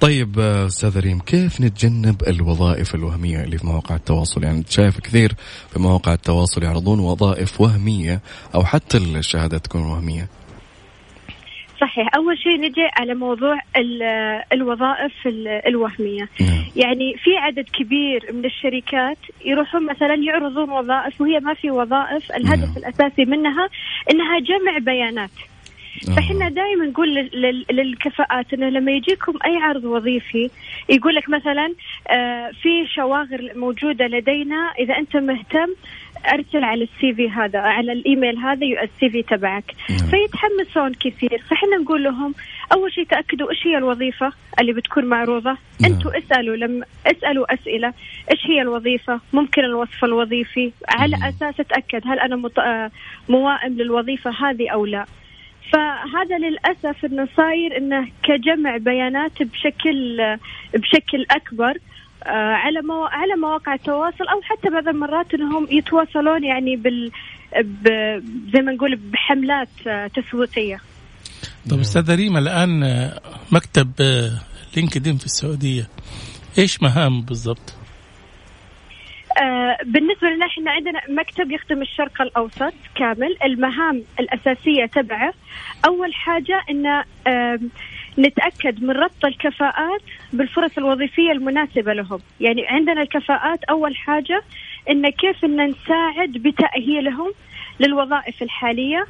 طيب 0.00 0.38
أستاذ 0.38 1.00
ريم 1.00 1.20
كيف 1.20 1.60
نتجنب 1.60 2.22
الوظائف 2.28 2.94
الوهمية 2.94 3.44
اللي 3.44 3.58
في 3.58 3.66
مواقع 3.66 3.96
التواصل؟ 3.96 4.44
يعني 4.44 4.64
شايف 4.68 5.00
كثير 5.00 5.32
في 5.72 5.78
مواقع 5.78 6.12
التواصل 6.12 6.62
يعرضون 6.62 7.00
وظائف 7.00 7.60
وهمية 7.60 8.20
أو 8.54 8.64
حتى 8.64 8.98
الشهادات 8.98 9.64
تكون 9.64 9.82
وهمية. 9.82 10.28
صحيح 11.80 12.08
أول 12.16 12.38
شيء 12.38 12.60
نجي 12.60 12.88
على 12.96 13.14
موضوع 13.14 13.58
الوظائف 14.52 15.12
الوهمية 15.66 16.28
نعم. 16.40 16.64
يعني 16.76 17.16
في 17.16 17.36
عدد 17.36 17.64
كبير 17.68 18.32
من 18.32 18.44
الشركات 18.44 19.18
يروحون 19.44 19.86
مثلا 19.86 20.14
يعرضون 20.14 20.70
وظائف 20.70 21.20
وهي 21.20 21.40
ما 21.40 21.54
في 21.54 21.70
وظائف 21.70 22.32
الهدف 22.32 22.68
نعم. 22.68 22.76
الأساسي 22.76 23.24
منها 23.24 23.68
إنها 24.10 24.38
جمع 24.38 24.78
بيانات 24.78 25.30
آه. 26.08 26.14
فإحنا 26.14 26.48
دائما 26.48 26.84
نقول 26.84 27.14
للكفاءات 27.70 28.52
إنه 28.54 28.68
لما 28.68 28.92
يجيكم 28.92 29.32
أي 29.46 29.56
عرض 29.56 29.84
وظيفي 29.84 30.50
يقول 30.88 31.14
لك 31.14 31.28
مثلا 31.28 31.74
آه، 32.08 32.50
في 32.62 32.86
شواغر 32.94 33.52
موجودة 33.54 34.06
لدينا 34.06 34.72
إذا 34.78 34.98
أنت 34.98 35.16
مهتم 35.16 35.74
أرسل 36.26 36.64
على 36.64 36.84
السي 36.84 37.14
في 37.14 37.30
هذا 37.30 37.58
على 37.58 37.92
الإيميل 37.92 38.38
هذا 38.38 38.66
السي 38.66 39.10
في 39.10 39.22
تبعك. 39.22 39.74
نعم. 39.90 39.98
فيتحمسون 39.98 40.94
كثير. 40.94 41.42
فإحنا 41.50 41.76
نقول 41.76 42.04
لهم 42.04 42.34
أول 42.72 42.92
شيء 42.92 43.04
تأكدوا 43.04 43.50
إيش 43.50 43.66
هي 43.66 43.78
الوظيفة 43.78 44.32
اللي 44.60 44.72
بتكون 44.72 45.04
معروضة. 45.04 45.50
نعم. 45.50 45.92
أنتم 45.92 46.10
اسألوا 46.10 46.56
لما 46.56 46.86
اسألوا 47.06 47.54
أسئلة. 47.54 47.92
إيش 48.30 48.46
هي 48.46 48.62
الوظيفة؟ 48.62 49.20
ممكن 49.32 49.64
الوصف 49.64 50.04
الوظيفي. 50.04 50.72
على 50.88 51.16
أساس 51.16 51.60
أتأكد 51.60 52.02
هل 52.06 52.18
أنا 52.18 52.50
آه، 52.58 52.90
موائم 53.28 53.72
للوظيفة 53.72 54.30
هذه 54.30 54.68
أو 54.68 54.86
لا. 54.86 55.04
فهذا 55.72 56.38
للأسف 56.38 57.04
إنه 57.04 57.28
صاير 57.36 57.76
إنه 57.76 58.08
كجمع 58.22 58.76
بيانات 58.76 59.42
بشكل 59.42 60.16
بشكل 60.74 61.26
أكبر. 61.30 61.78
على 62.26 62.80
مو... 62.82 63.04
على 63.04 63.36
مواقع 63.36 63.74
التواصل 63.74 64.24
أو 64.28 64.42
حتى 64.42 64.70
بعض 64.70 64.88
المرات 64.88 65.34
إنهم 65.34 65.66
يتواصلون 65.70 66.44
يعني 66.44 66.76
بال 66.76 67.10
ب... 67.62 67.88
زي 68.54 68.62
ما 68.62 68.72
نقول 68.72 68.96
بحملات 68.96 69.68
آه، 69.86 70.06
تسويقيه. 70.06 70.80
طيب 71.70 71.80
أستاذ 71.80 72.14
ريم 72.14 72.36
الآن 72.36 72.82
آه، 72.82 73.20
مكتب 73.52 73.90
لينكدين 74.76 75.16
في 75.16 75.26
السعودية 75.26 75.88
إيش 76.58 76.82
مهام 76.82 77.22
بالضبط؟ 77.22 77.74
آه 79.42 79.76
بالنسبة 79.84 80.28
لنا 80.28 80.46
إحنا 80.46 80.70
عندنا 80.70 81.00
مكتب 81.08 81.50
يخدم 81.50 81.82
الشرق 81.82 82.22
الأوسط 82.22 82.74
كامل 82.94 83.36
المهام 83.44 84.02
الأساسية 84.20 84.86
تبعه 84.86 85.34
أول 85.86 86.14
حاجة 86.14 86.64
أن 86.70 87.04
نتأكد 88.18 88.82
من 88.82 88.90
ربط 88.90 89.24
الكفاءات 89.24 90.00
بالفرص 90.32 90.78
الوظيفية 90.78 91.32
المناسبة 91.32 91.92
لهم. 91.92 92.18
يعني 92.40 92.66
عندنا 92.66 93.02
الكفاءات 93.02 93.64
أول 93.64 93.96
حاجة 93.96 94.42
أن 94.90 95.08
كيف 95.08 95.44
أن 95.44 95.66
نساعد 95.70 96.32
بتأهيلهم 96.32 97.32
للوظائف 97.80 98.42
الحالية 98.42 99.06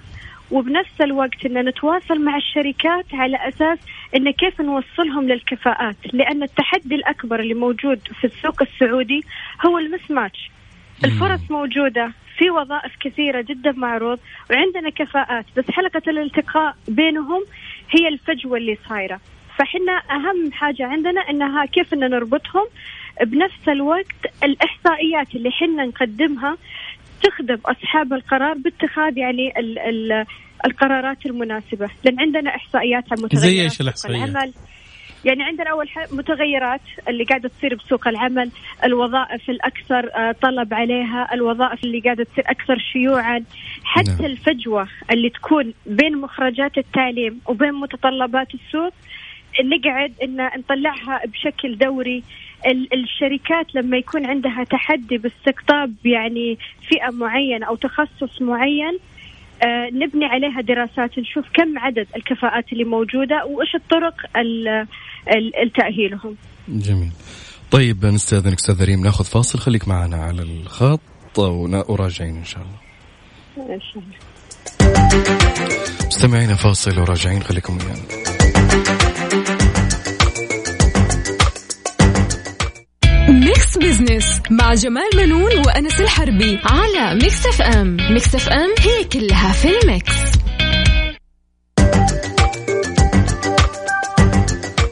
وبنفس 0.51 1.01
الوقت 1.01 1.47
إن 1.47 1.69
نتواصل 1.69 2.21
مع 2.25 2.37
الشركات 2.37 3.07
على 3.13 3.49
أساس 3.49 3.79
إن 4.17 4.31
كيف 4.31 4.61
نوصلهم 4.61 5.29
للكفاءات. 5.29 5.97
لأن 6.13 6.43
التحدي 6.43 6.95
الأكبر 6.95 7.41
اللي 7.41 7.55
موجود 7.55 8.01
في 8.21 8.25
السوق 8.25 8.63
السعودي 8.63 9.25
هو 9.67 9.79
المس 9.79 10.11
ماتش 10.11 10.51
الفرص 11.05 11.51
موجودة 11.51 12.13
في 12.39 12.51
وظائف 12.51 12.93
كثيرة 13.01 13.41
جدا 13.41 13.73
معروض 13.73 14.19
وعندنا 14.51 14.91
كفاءات. 14.91 15.45
بس 15.57 15.71
حلقة 15.71 16.03
الالتقاء 16.09 16.77
بينهم 16.89 17.45
هي 17.91 18.09
الفجوة 18.09 18.59
اللي 18.59 18.79
صايرة. 18.89 19.21
فحنا 19.59 20.03
أهم 20.11 20.53
حاجة 20.53 20.87
عندنا 20.87 21.21
إنها 21.21 21.65
كيف 21.65 21.95
إن 21.95 21.99
نربطهم 21.99 22.67
بنفس 23.21 23.69
الوقت 23.69 24.21
الإحصائيات 24.45 25.35
اللي 25.35 25.51
حنا 25.51 25.85
نقدمها 25.85 26.57
تخدم 27.23 27.59
أصحاب 27.67 28.13
القرار 28.13 28.55
باتخاذ 28.55 29.19
يعني 29.19 29.59
ال 29.59 29.79
ال 29.79 30.25
القرارات 30.67 31.27
المناسبة. 31.27 31.89
لأن 32.05 32.21
عندنا 32.21 32.57
إحصائيات 32.57 33.05
عن 33.13 33.23
متغيرات 33.23 33.47
زي 33.47 33.63
إيش 33.63 33.81
الإحصائيات؟ 33.81 34.29
العمل. 34.29 34.53
يعني 35.25 35.43
عندنا 35.43 35.71
أول 35.71 35.89
حاجة 35.89 36.09
متغيرات 36.13 36.81
اللي 37.09 37.25
قاعدة 37.25 37.51
تصير 37.59 37.75
بسوق 37.75 38.09
العمل، 38.09 38.51
الوظائف 38.85 39.51
الأكثر 39.51 40.11
آه، 40.15 40.33
طلب 40.33 40.75
عليها، 40.75 41.35
الوظائف 41.35 41.85
اللي 41.85 42.01
قاعدة 42.01 42.25
تصير 42.25 42.45
أكثر 42.47 42.79
شيوعا، 42.79 43.45
حتى 43.85 44.23
نعم. 44.23 44.25
الفجوة 44.25 44.89
اللي 45.11 45.31
تكون 45.31 45.75
بين 45.87 46.17
مخرجات 46.17 46.79
التعليم 46.79 47.41
وبين 47.47 47.73
متطلبات 47.73 48.49
السوق 48.55 48.93
نقعد 49.65 50.13
إن 50.23 50.51
نطلعها 50.59 51.21
بشكل 51.27 51.79
دوري 51.79 52.23
الشركات 52.93 53.75
لما 53.75 53.97
يكون 53.97 54.27
عندها 54.27 54.65
تحدي 54.65 55.19
باستقطاب 55.19 55.95
يعني 56.05 56.59
فئة 56.89 57.11
معينة 57.11 57.67
أو 57.67 57.77
تخصص 57.77 58.43
معين 58.43 58.99
آه 59.63 59.89
نبني 59.93 60.25
عليها 60.25 60.61
دراسات 60.61 61.19
نشوف 61.19 61.45
كم 61.55 61.79
عدد 61.79 62.07
الكفاءات 62.17 62.73
اللي 62.73 62.85
موجودة 62.85 63.45
وإيش 63.47 63.75
الطرق 63.75 64.15
التاهيلهم. 65.63 66.37
جميل. 66.69 67.11
طيب 67.71 68.07
نستاذنك 68.07 68.55
أستاذ 68.55 68.85
ريم 68.85 69.05
نأخذ 69.05 69.25
فاصل 69.25 69.59
خليك 69.59 69.89
معنا 69.89 70.17
على 70.17 70.43
الخط 70.43 71.39
وراجعين 71.89 72.37
إن 72.37 72.45
شاء 72.45 72.63
الله. 72.63 72.79
إن 73.75 73.81
شاء 73.81 74.03
الله. 74.03 74.17
مستمعينا 76.07 76.55
فاصل 76.55 77.01
وراجعين 77.01 77.43
خليكم 77.43 77.79
ويانا. 77.79 78.03
Mix 83.69 83.79
Business 83.79 84.41
مع 84.51 84.75
جمال 84.75 85.11
منون 85.17 85.59
وأنس 85.67 86.01
الحربي 86.01 86.59
على 86.65 87.15
Mix 87.15 87.47
FM 87.47 87.97
Mix 88.11 88.35
FM 88.35 88.75
هي 88.79 89.05
كلها 89.05 89.53
في 89.53 89.69
ال 89.79 89.86
mix. 89.86 90.13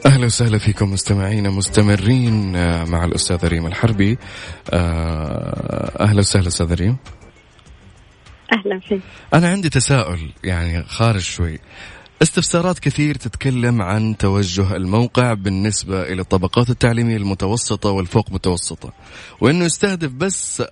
أهلا 0.05 0.25
وسهلا 0.25 0.57
فيكم 0.57 0.91
مستمعينا 0.93 1.49
مستمرين 1.49 2.55
آه، 2.55 2.83
مع 2.83 3.05
الأستاذ 3.05 3.47
ريم 3.47 3.67
الحربي. 3.67 4.17
آه، 4.69 6.03
أهلا 6.03 6.19
وسهلا 6.19 6.47
أستاذ 6.47 6.73
ريم. 6.73 6.97
أهلا 8.53 8.79
فيك. 8.79 9.01
أنا 9.33 9.49
عندي 9.49 9.69
تساؤل 9.69 10.31
يعني 10.43 10.83
خارج 10.83 11.21
شوي. 11.21 11.59
استفسارات 12.21 12.79
كثير 12.79 13.15
تتكلم 13.15 13.81
عن 13.81 14.17
توجه 14.17 14.75
الموقع 14.75 15.33
بالنسبة 15.33 16.01
إلى 16.03 16.21
الطبقات 16.21 16.69
التعليمية 16.69 17.17
المتوسطة 17.17 17.91
والفوق 17.91 18.31
متوسطة 18.31 18.93
وأنه 19.41 19.65
يستهدف 19.65 20.13
بس 20.13 20.63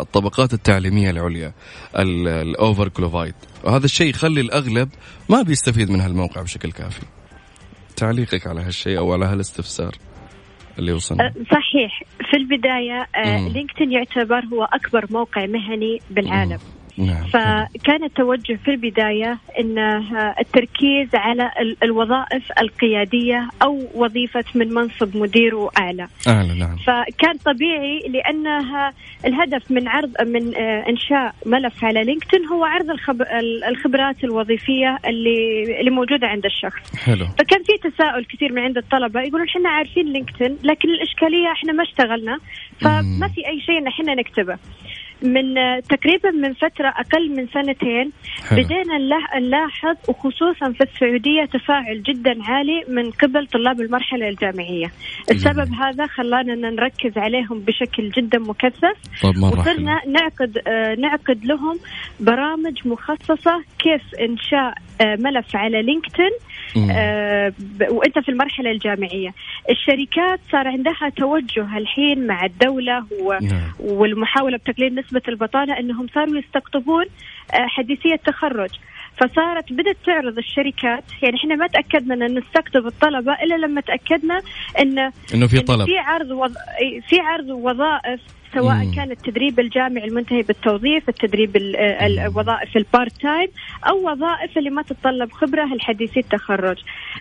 الطبقات 0.00 0.52
التعليمية 0.52 1.10
العليا 1.10 1.52
الأوفر 1.96 2.88
كلوفايد 2.88 3.34
وهذا 3.64 3.84
الشيء 3.84 4.10
يخلي 4.10 4.40
الأغلب 4.40 4.88
ما 5.30 5.42
بيستفيد 5.42 5.90
من 5.90 6.00
هالموقع 6.00 6.42
بشكل 6.42 6.72
كافي. 6.72 7.06
تعليقك 7.96 8.46
على 8.46 8.60
هالشيء 8.60 8.98
أو 8.98 9.12
على 9.12 9.24
هالاستفسار 9.24 9.94
اللي 10.78 10.92
وصلنا؟ 10.92 11.24
أه، 11.24 11.32
صحيح. 11.32 12.02
في 12.30 12.36
البداية 12.36 13.06
أه، 13.16 13.48
لينكدين 13.48 13.92
يعتبر 13.92 14.40
هو 14.52 14.64
أكبر 14.64 15.06
موقع 15.10 15.46
مهني 15.46 15.98
بالعالم. 16.10 16.50
مم. 16.52 16.75
نعم. 16.98 17.24
فكان 17.24 18.04
التوجه 18.04 18.58
في 18.64 18.70
البداية 18.70 19.38
أن 19.60 19.78
التركيز 20.40 21.08
على 21.14 21.50
الوظائف 21.82 22.52
القيادية 22.60 23.48
أو 23.62 23.82
وظيفة 23.94 24.44
من 24.54 24.74
منصب 24.74 25.16
مدير 25.16 25.54
وأعلى 25.54 26.08
أعلى 26.28 26.58
نعم. 26.58 26.76
فكان 26.76 27.36
طبيعي 27.44 27.98
لأنها 28.08 28.92
الهدف 29.24 29.70
من 29.70 29.88
عرض 29.88 30.22
من 30.22 30.54
آه، 30.56 30.88
إنشاء 30.88 31.34
ملف 31.46 31.84
على 31.84 32.04
لينكدين 32.04 32.46
هو 32.46 32.64
عرض 32.64 32.86
الخبرات 33.68 34.24
الوظيفية 34.24 34.98
اللي 35.06 35.62
اللي 35.80 35.90
موجودة 35.90 36.26
عند 36.26 36.44
الشخص 36.44 36.96
حلو. 36.96 37.26
فكان 37.38 37.62
في 37.62 37.90
تساؤل 37.90 38.24
كثير 38.24 38.52
من 38.52 38.58
عند 38.58 38.76
الطلبة 38.76 39.20
يقولون 39.20 39.48
إحنا 39.48 39.68
عارفين 39.68 40.12
لينكدين 40.12 40.58
لكن 40.64 40.88
الإشكالية 40.88 41.52
إحنا 41.52 41.72
ما 41.72 41.82
اشتغلنا 41.82 42.38
فما 42.80 43.28
في 43.34 43.48
أي 43.48 43.60
شيء 43.60 43.78
إن 43.78 43.86
إحنا 43.86 44.14
نكتبه 44.14 44.58
من 45.22 45.54
تقريبا 45.82 46.30
من 46.30 46.52
فترة 46.54 46.88
أقل 46.88 47.30
من 47.36 47.46
سنتين 47.54 48.12
حلو. 48.50 48.62
بدينا 48.62 48.98
نلاحظ 49.38 49.96
وخصوصا 50.08 50.72
في 50.72 50.84
السعودية 50.84 51.44
تفاعل 51.44 52.02
جدا 52.02 52.42
عالي 52.42 52.84
من 52.88 53.10
قبل 53.10 53.46
طلاب 53.46 53.80
المرحلة 53.80 54.28
الجامعية 54.28 54.92
السبب 55.30 55.64
جميل. 55.64 55.82
هذا 55.82 56.06
خلانا 56.06 56.70
نركز 56.70 57.18
عليهم 57.18 57.60
بشكل 57.60 58.10
جدا 58.10 58.38
مكثف 58.38 58.96
وصرنا 59.24 60.00
نعقد 60.06 60.58
آه 60.66 60.94
نعقد 60.94 61.44
لهم 61.44 61.78
برامج 62.20 62.88
مخصصة 62.88 63.62
كيف 63.78 64.02
إنشاء 64.20 64.74
آه 65.00 65.16
ملف 65.20 65.56
على 65.56 65.82
لينكدين 65.82 66.26
آه 66.26 66.55
وإنت 67.90 68.18
في 68.18 68.28
المرحلة 68.28 68.70
الجامعية. 68.70 69.34
الشركات 69.70 70.40
صار 70.52 70.68
عندها 70.68 71.08
توجه 71.16 71.78
الحين 71.78 72.26
مع 72.26 72.44
الدولة 72.44 73.06
و... 73.20 73.32
نعم. 73.32 73.72
والمحاولة 73.80 74.56
بتقليل 74.56 74.94
نسبة 74.94 75.22
البطالة 75.28 75.78
إنهم 75.78 76.06
صاروا 76.14 76.38
يستقطبون 76.38 77.04
آه 77.54 77.66
حديثية 77.66 78.16
تخرج. 78.16 78.70
فصارت 79.20 79.72
بدات 79.72 79.96
تعرض 80.06 80.38
الشركات. 80.38 81.04
يعني 81.22 81.36
إحنا 81.36 81.54
ما 81.54 81.66
تأكدنا 81.66 82.26
إن 82.26 82.38
نستقطب 82.38 82.86
الطلبة 82.86 83.32
إلا 83.32 83.54
لما 83.54 83.80
تأكدنا 83.80 84.40
إن 84.78 84.98
إنه 85.34 85.46
في 85.46 85.60
طلب. 85.60 85.86
في 85.86 85.98
عرض 85.98 86.30
وظ... 86.30 86.52
في 87.08 87.20
عرض 87.20 87.48
وظائف 87.48 88.20
سواء 88.54 88.74
مم. 88.74 88.94
كان 88.94 89.10
التدريب 89.10 89.60
الجامعي 89.60 90.04
المنتهي 90.04 90.42
بالتوظيف 90.42 91.08
التدريب 91.08 91.56
الوظائف 91.56 92.76
ال 92.76 92.83
part 92.83 93.12
time 93.20 93.48
أو 93.88 94.10
وظائف 94.10 94.58
اللي 94.58 94.70
ما 94.70 94.82
تتطلب 94.82 95.32
خبرة 95.32 95.64
الحديثي 95.64 96.20
التخرج. 96.20 96.78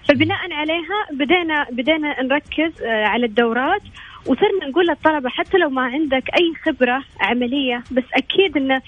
فبناء 0.07 0.53
عليها 0.53 1.07
بدينا 1.11 1.65
بدينا 1.71 2.21
نركز 2.23 2.81
آه، 2.81 3.05
على 3.05 3.25
الدورات. 3.25 3.81
وصرنا 4.25 4.67
نقول 4.69 4.87
للطلبة 4.87 5.29
حتى 5.29 5.57
لو 5.57 5.69
ما 5.69 5.81
عندك 5.81 6.23
أي 6.37 6.53
خبرة 6.65 7.03
عملية 7.21 7.83
بس 7.91 8.03
أكيد 8.13 8.57
ان 8.57 8.81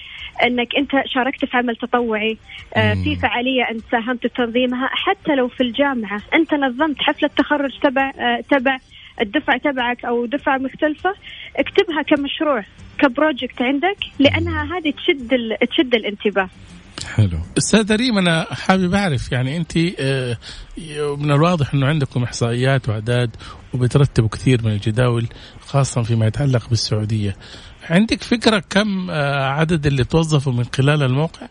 إنك 0.44 0.76
أنت 0.76 0.90
شاركت 1.14 1.44
في 1.44 1.56
عمل 1.56 1.76
تطوعي 1.76 2.38
آه، 2.74 2.94
في 2.94 3.16
فعالية 3.16 3.62
أنت 3.70 3.82
ساهمت 3.90 4.26
بتنظيمها 4.26 4.88
حتى 4.92 5.34
لو 5.34 5.48
في 5.48 5.62
الجامعة. 5.62 6.22
أنت 6.34 6.54
نظمت 6.54 6.96
حفلة 6.98 7.30
تخرج 7.36 7.78
تبع 7.82 8.10
آه، 8.18 8.40
تبع 8.50 8.78
الدفعة 9.20 9.58
تبعك 9.58 10.04
أو 10.04 10.26
دفعة 10.26 10.58
مختلفة 10.58 11.14
اكتبها 11.56 12.02
كمشروع 12.02 12.64
كبروجكت 12.98 13.62
عندك 13.62 13.96
لأنها 14.18 14.64
هذه 14.64 14.90
تشد 14.90 15.56
تشد 15.70 15.94
الانتباه. 15.94 16.48
حلو. 17.16 17.38
أستاذ 17.58 17.96
ريم 17.96 18.18
أنا 18.18 18.46
حابب 18.50 18.94
أعرف 18.94 19.32
يعني 19.32 19.56
أنت 19.56 19.76
آه، 20.00 20.36
من 21.16 21.30
الواضح 21.32 21.74
إنه 21.74 21.86
عندكم 21.86 22.22
إحصائيات 22.22 22.88
وأعداد 22.88 23.36
وبترتبوا 23.74 24.28
كثير 24.28 24.58
من 24.64 24.72
الجداول 24.72 25.26
خاصه 25.60 26.02
فيما 26.02 26.26
يتعلق 26.26 26.68
بالسعودية. 26.68 27.36
عندك 27.90 28.22
فكرة 28.22 28.62
كم 28.70 29.10
آه، 29.10 29.44
عدد 29.44 29.86
اللي 29.86 30.04
توظفوا 30.04 30.52
من 30.52 30.64
خلال 30.64 31.02
الموقع؟ 31.02 31.46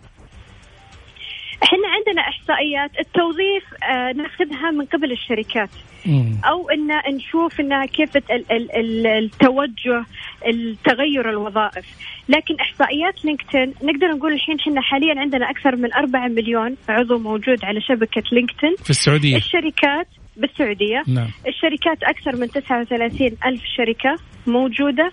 إحنا 1.64 1.88
عندنا 1.88 2.22
إحصائيات. 2.22 2.92
التوظيف 3.00 3.84
آه 3.84 4.12
ناخذها 4.12 4.72
من 4.72 4.86
قبل 4.86 5.12
الشركات. 5.12 5.70
أو 6.46 6.70
إن 6.70 7.16
نشوف 7.16 7.60
انها 7.60 7.86
كيف 7.86 8.18
التوجه 8.78 10.06
التغير 10.48 11.30
الوظائف. 11.30 11.86
لكن 12.30 12.56
إحصائيات 12.60 13.26
LinkedIn 13.26 13.74
نقدر 13.84 14.08
نقول 14.08 14.34
الحين 14.34 14.60
إحنا 14.60 14.82
حاليا 14.82 15.20
عندنا 15.20 15.50
أكثر 15.50 15.76
من 15.76 15.94
4 15.94 16.28
مليون 16.28 16.76
عضو 16.90 17.18
موجود 17.18 17.66
على 17.66 17.82
شبكة 17.82 18.24
LinkedIn. 18.32 18.76
في 18.84 18.90
السعودية. 18.90 19.38
الشركات 19.38 20.08
بالسعودية. 20.38 21.04
نعم. 21.08 21.30
الشركات 21.47 22.04
أكثر 22.04 22.36
من 22.36 22.47
39 22.52 23.32
ألف 23.45 23.62
شركة 23.78 24.15
موجودة. 24.47 25.12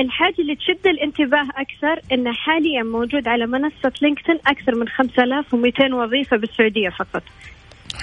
الحاجة 0.00 0.34
اللي 0.38 0.54
تشد 0.54 0.86
الانتباه 0.86 1.46
أكثر 1.56 2.00
أنه 2.12 2.32
حاليا 2.32 2.82
موجود 2.82 3.28
على 3.28 3.46
منصة 3.46 3.92
LinkedIn 4.02 4.38
أكثر 4.46 4.74
من 4.74 4.88
5200 4.88 5.94
وظيفة 5.94 6.36
بالسعودية 6.36 6.88
فقط. 6.88 7.22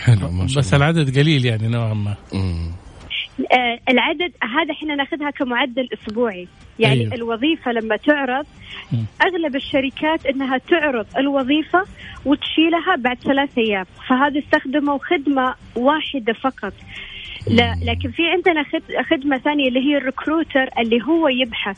حلو 0.06 0.32
ما 0.32 0.48
شاء 0.48 0.60
بس 0.60 0.74
الله. 0.74 0.90
العدد 0.90 1.20
قليل 1.20 1.46
يعني 1.46 1.68
نوعا 1.68 1.94
ما. 1.94 2.16
آه 3.54 3.80
العدد 3.90 4.32
هذا 4.44 4.72
إحنا 4.72 4.96
ناخذها 4.96 5.30
كمعدل 5.30 5.88
أسبوعي. 5.94 6.48
يعني 6.82 7.02
أيوه. 7.02 7.14
الوظيفة 7.14 7.72
لما 7.72 7.96
تعرض 7.96 8.46
مم. 8.92 9.06
أغلب 9.22 9.56
الشركات 9.56 10.26
إنها 10.26 10.58
تعرض 10.58 11.06
الوظيفة 11.18 11.86
وتشيلها 12.26 12.96
بعد 12.98 13.18
ثلاث 13.18 13.58
أيام. 13.58 13.86
فهذا 14.10 14.40
استخدموا 14.40 14.98
خدمة 14.98 15.56
واحدة 15.76 16.34
فقط. 16.34 16.74
لا 17.48 17.76
لكن 17.86 18.12
في 18.12 18.24
عندنا 18.30 18.66
خدمة 19.10 19.38
ثانية 19.38 19.68
اللي 19.68 19.80
هي 19.80 19.98
الريكروتر 19.98 20.70
اللي 20.80 21.02
هو 21.04 21.28
يبحث. 21.28 21.78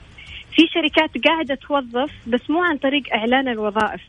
في 0.55 0.67
شركات 0.73 1.25
قاعدة 1.27 1.55
توظف 1.55 2.11
بس 2.27 2.49
مو 2.49 2.63
عن 2.63 2.77
طريق 2.77 3.03
إعلان 3.13 3.47
الوظائف. 3.47 4.01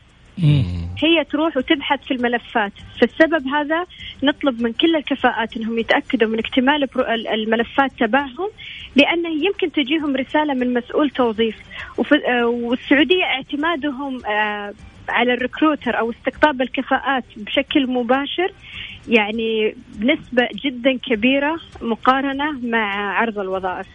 هي 0.97 1.23
تروح 1.31 1.57
وتبحث 1.57 1.99
في 2.03 2.13
الملفات. 2.13 2.71
فالسبب 3.01 3.47
هذا 3.47 3.85
نطلب 4.23 4.61
من 4.61 4.73
كل 4.73 4.95
الكفاءات 4.95 5.57
إنهم 5.57 5.79
يتأكدوا 5.79 6.29
من 6.29 6.39
اكتمال 6.39 6.87
الملفات 7.33 7.91
تبعهم 7.99 8.49
لأنه 8.95 9.29
يمكن 9.29 9.71
تجيهم 9.71 10.15
رسالة 10.15 10.53
من 10.53 10.73
مسؤول 10.73 11.09
توظيف. 11.09 11.55
آه، 12.27 12.45
والسعودية 12.45 13.23
اعتمادهم 13.23 14.25
آه، 14.25 14.73
على 15.09 15.33
الريكروتر 15.33 15.99
أو 15.99 16.11
استقطاب 16.11 16.61
الكفاءات 16.61 17.23
بشكل 17.37 17.87
مباشر 17.87 18.51
يعني 19.07 19.75
بنسبة 19.95 20.47
جدا 20.65 20.97
كبيرة 20.97 21.59
مقارنة 21.81 22.51
مع 22.63 23.13
عرض 23.19 23.39
الوظائف. 23.39 23.87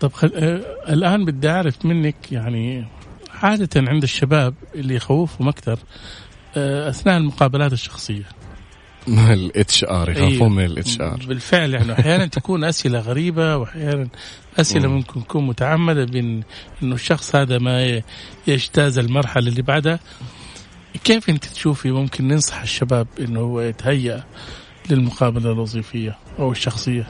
طب 0.00 0.12
خل... 0.12 0.32
آه 0.34 0.60
الآن 0.92 1.24
بدي 1.24 1.48
أعرف 1.48 1.86
منك 1.86 2.32
يعني 2.32 2.84
عادة 3.44 3.90
عند 3.90 4.02
الشباب 4.02 4.54
اللي 4.74 4.94
يخوفهم 4.94 5.48
أكثر 5.48 5.78
آه 6.56 6.88
أثناء 6.88 7.16
المقابلات 7.16 7.72
الشخصية 7.72 8.24
ال 9.08 9.84
HR 9.84 10.10
يخافون 10.10 10.30
أيوه. 10.32 10.48
من 10.48 10.64
ال 10.64 11.00
HR 11.00 11.24
بالفعل 11.28 11.74
يعني 11.74 11.92
أحيانا 11.92 12.26
تكون 12.26 12.64
أسئلة 12.64 12.98
غريبة 13.00 13.56
وأحيانا 13.56 14.08
أسئلة 14.60 14.88
ممكن 14.88 15.24
تكون 15.24 15.46
متعمدة 15.46 16.04
بان 16.04 16.42
إنه 16.82 16.94
الشخص 16.94 17.36
هذا 17.36 17.58
ما 17.58 18.02
يجتاز 18.46 18.98
المرحلة 18.98 19.48
اللي 19.48 19.62
بعدها 19.62 20.00
كيف 21.04 21.30
أنت 21.30 21.44
تشوفي 21.44 21.90
ممكن 21.90 22.28
ننصح 22.28 22.62
الشباب 22.62 23.06
إنه 23.20 23.40
هو 23.40 23.60
يتهيأ 23.60 24.24
للمقابلة 24.90 25.52
الوظيفية 25.52 26.18
أو 26.38 26.52
الشخصية؟ 26.52 27.06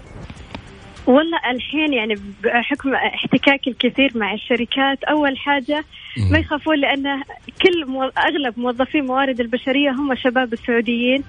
والله 1.06 1.38
الحين 1.50 1.92
يعني 1.92 2.14
بحكم 2.44 2.94
احتكاكي 2.94 3.70
الكثير 3.70 4.12
مع 4.14 4.34
الشركات 4.34 5.04
أول 5.04 5.38
حاجة 5.38 5.84
ما 6.30 6.38
يخافون 6.38 6.76
لأن 6.76 7.22
كل 7.62 7.86
مو... 7.86 8.02
أغلب 8.02 8.58
موظفي 8.58 8.98
الموارد 8.98 9.40
البشرية 9.40 9.90
هم 9.90 10.14
شباب 10.14 10.52
السعوديين 10.52 11.24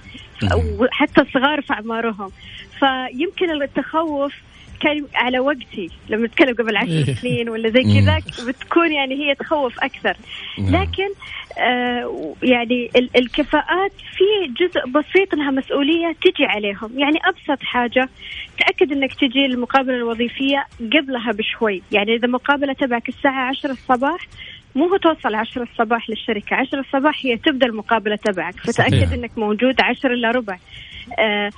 وحتى 0.80 1.24
صغار 1.34 1.62
في 1.62 1.74
أعمارهم. 1.74 2.32
فيمكن 2.80 3.62
التخوف 3.62 4.34
كان 4.80 5.06
على 5.16 5.40
وقتي. 5.40 5.90
لما 6.10 6.28
نتكلم 6.28 6.56
قبل 6.56 6.78
عشر 6.78 6.90
إيه. 6.92 7.16
سنين 7.16 7.50
ولا 7.50 7.70
زي 7.70 7.84
كذا 7.84 8.20
بتكون 8.48 8.92
يعني 8.92 9.16
هي 9.16 9.36
تخوف 9.36 9.80
أكثر. 9.80 10.18
نعم. 10.60 10.82
لكن 10.82 11.10
آه 11.60 12.34
يعني 12.44 12.90
الكفاءات 13.16 13.92
في 13.92 14.54
جزء 14.64 14.88
بسيط 14.88 15.36
لها 15.36 15.52
مسؤولية 15.52 16.16
تجي 16.24 16.46
عليهم. 16.46 17.00
يعني 17.00 17.20
أبسط 17.26 17.64
حاجة 17.64 18.10
تأكد 18.60 18.92
إنك 18.92 19.14
تجي 19.14 19.46
المقابله 19.46 19.96
الوظيفية 19.96 20.66
قبلها 20.94 21.32
بشوي. 21.32 21.82
يعني 21.92 22.16
إذا 22.16 22.26
المقابله 22.26 22.74
تبعك 22.74 23.10
الساعة 23.10 23.50
10 23.50 23.72
الصباح 23.72 24.28
مو 24.76 24.88
هو 24.88 24.98
توصل 24.98 25.36
10 25.36 25.64
الصباح 25.64 26.10
للشركة. 26.10 26.56
10 26.56 26.80
الصباح 26.80 27.20
هي 27.26 27.38
تبدأ 27.38 27.66
المقابلة 27.66 28.16
تبعك. 28.16 28.56
فتأكد 28.56 28.96
صحيح. 28.96 29.12
أنك 29.12 29.38
موجود 29.38 29.82
10 29.82 30.14
إلا 30.14 30.32
ربع. 30.32 30.58
آه 31.20 31.52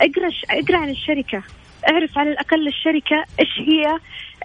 اقرأ 0.00 0.30
اقرأ 0.50 0.76
عن 0.76 0.90
الشركة. 0.90 1.42
أعرف 1.90 2.18
على 2.18 2.30
الأقل 2.30 2.68
الشركة 2.68 3.24
إيش 3.40 3.58
هي 3.58 3.98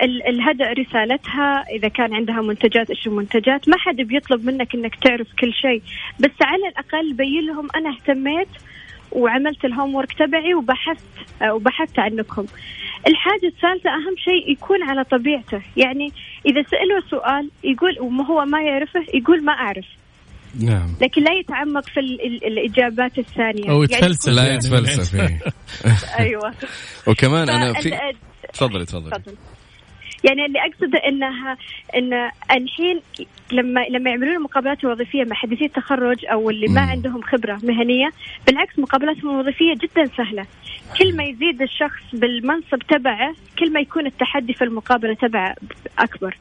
الهدأ 0.04 0.74
رسالتها. 0.74 1.66
إذا 1.72 1.88
كان 1.88 2.14
عندها 2.14 2.42
منتجات 2.42 2.90
إيش 2.90 3.08
المنتجات؟ 3.08 3.70
ما 3.70 3.78
حد 3.78 3.96
بيطلب 3.96 4.46
منك 4.46 4.76
إنك 4.76 4.96
تعرف 4.96 5.28
كل 5.40 5.54
شيء. 5.54 5.82
بس 6.20 6.32
على 6.42 6.68
الأقل 6.68 7.14
بين 7.14 7.46
لهم 7.46 7.68
أنا 7.76 7.90
اهتميت 7.90 8.48
وعملت 9.12 9.66
الهوم 9.66 9.96
ورك 9.96 10.14
تبعي 10.14 10.54
وبحثت 10.54 11.06
وبحثت 11.50 12.00
عنكم. 12.00 12.46
الحاجة 13.08 13.46
الثالثة 13.46 13.90
أهم 13.90 14.16
شيء 14.18 14.52
يكون 14.52 14.84
على 14.84 15.04
طبيعته. 15.04 15.62
يعني 15.78 16.12
إذا 16.46 16.64
سأله 16.64 17.04
سؤال 17.10 17.50
يقول 17.64 18.00
وما 18.00 18.26
هو 18.26 18.46
ما 18.46 18.62
يعرفه 18.62 19.06
يقول 19.14 19.44
ما 19.44 19.54
أعرف. 19.54 19.86
نعم. 20.60 20.96
لكن 21.02 21.24
لا 21.24 21.32
يتعمق 21.34 21.86
في 21.90 22.00
الإجابات 22.48 23.18
الثانية. 23.18 23.72
أو 23.72 23.84
يتفلسف. 23.84 24.28
يعني 24.28 24.50
لا 24.50 24.54
يتفلسف 24.54 25.16
أيوه. 26.20 26.54
وكمان 27.08 27.50
أنا 27.50 27.74
في 27.74 27.98
تفضلي 28.54 28.86
تفضلي. 28.86 29.12
يعني 30.24 30.46
اللي 30.46 30.60
اقصده 30.60 31.00
انها 31.08 31.58
إن 31.96 32.14
الحين 32.52 33.02
لما 33.52 33.80
لما 33.90 34.10
يعملون 34.10 34.36
المقابلات 34.36 34.84
الوظيفية 34.84 35.24
مع 35.24 35.36
حديثي 35.36 35.66
التخرج 35.66 36.26
أو 36.26 36.50
اللي 36.50 36.68
ما 36.68 36.82
عندهم 36.82 37.22
خبرة 37.22 37.60
مهنية 37.64 38.10
بالعكس 38.48 38.80
مقابلاتهم 38.80 39.30
الوظيفية 39.30 39.74
جدا 39.74 40.06
سهلة. 40.18 40.46
كل 41.00 41.16
ما 41.16 41.24
يزيد 41.24 41.62
الشخص 41.62 42.04
بالمنصب 42.14 42.80
تبعه 42.90 43.36
كل 43.60 43.74
ما 43.74 43.80
يكون 43.80 44.06
التحدي 44.06 44.54
في 44.54 44.64
المقابلة 44.64 45.14
تبعه 45.14 45.56
أكبر. 46.00 46.38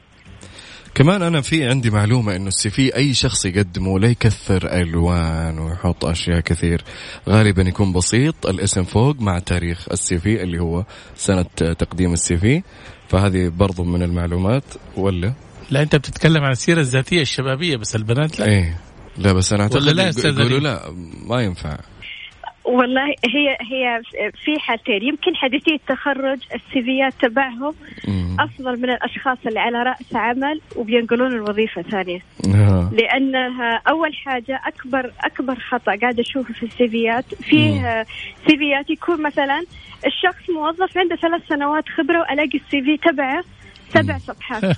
كمان 0.97 1.21
أنا 1.21 1.41
في 1.41 1.65
عندي 1.65 1.89
معلومة 1.89 2.35
إنه 2.35 2.47
السي 2.47 2.69
في 2.69 2.95
أي 2.95 3.13
شخص 3.13 3.45
يقدمه 3.45 3.99
لا 3.99 4.07
يكثر 4.07 4.81
ألوان 4.81 5.59
ويحط 5.59 6.05
أشياء 6.05 6.39
كثير. 6.39 6.83
غالبا 7.29 7.61
يكون 7.61 7.93
بسيط 7.93 8.45
الاسم 8.45 8.83
فوق 8.83 9.15
مع 9.19 9.39
تاريخ 9.39 9.87
السي 9.91 10.19
في 10.19 10.43
اللي 10.43 10.59
هو 10.59 10.85
سنة 11.15 11.45
تقديم 11.55 12.13
السي 12.13 12.37
في. 12.37 12.63
فهذه 13.09 13.47
برضو 13.47 13.83
من 13.83 14.03
المعلومات 14.03 14.63
ولا؟ 14.95 15.33
لا 15.69 15.81
أنت 15.81 15.95
بتتكلم 15.95 16.43
عن 16.43 16.51
السيرة 16.51 16.79
الذاتية 16.79 17.21
الشبابية 17.21 17.77
بس 17.77 17.95
البنات 17.95 18.39
لا. 18.39 18.45
إيه. 18.45 18.77
لا 19.17 19.33
بس 19.33 19.53
أنا 19.53 19.63
أعتقد 19.63 19.81
لا 19.81 20.11
يقولوا 20.25 20.59
لا 20.59 20.81
ما 21.27 21.41
ينفع. 21.41 21.77
والله 22.67 23.05
هي 23.05 23.57
هي 23.61 24.01
في 24.45 24.59
حالتين 24.59 25.03
يمكن 25.03 25.35
حديثي 25.35 25.73
التخرج 25.73 26.39
السيفيات 26.55 27.13
تبعهم 27.21 27.73
أفضل 28.39 28.81
من 28.81 28.89
الأشخاص 28.89 29.37
اللي 29.47 29.59
على 29.59 29.83
رأس 29.83 30.15
عمل 30.15 30.61
وبينقلون 30.75 31.33
الوظيفة 31.33 31.81
ثانية. 31.81 32.19
آه. 32.55 32.89
لأنها 32.93 33.81
أول 33.89 34.15
حاجة 34.15 34.61
أكبر 34.65 35.11
أكبر 35.23 35.55
خطأ 35.55 35.95
قاعدة 35.95 36.21
أشوفه 36.21 36.53
في 36.53 36.63
السيفيات. 36.63 37.25
فيه 37.35 38.05
سيفيات 38.47 38.89
يكون 38.89 39.21
مثلا 39.21 39.63
الشخص 40.05 40.49
موظف 40.49 40.97
عنده 40.97 41.15
ثلاث 41.15 41.41
سنوات 41.49 41.89
خبرة 41.89 42.19
وألاقي 42.19 42.57
السي 42.57 42.81
في 42.81 42.97
تبعه 42.97 43.43
سبع 43.93 44.17
صفحات. 44.17 44.63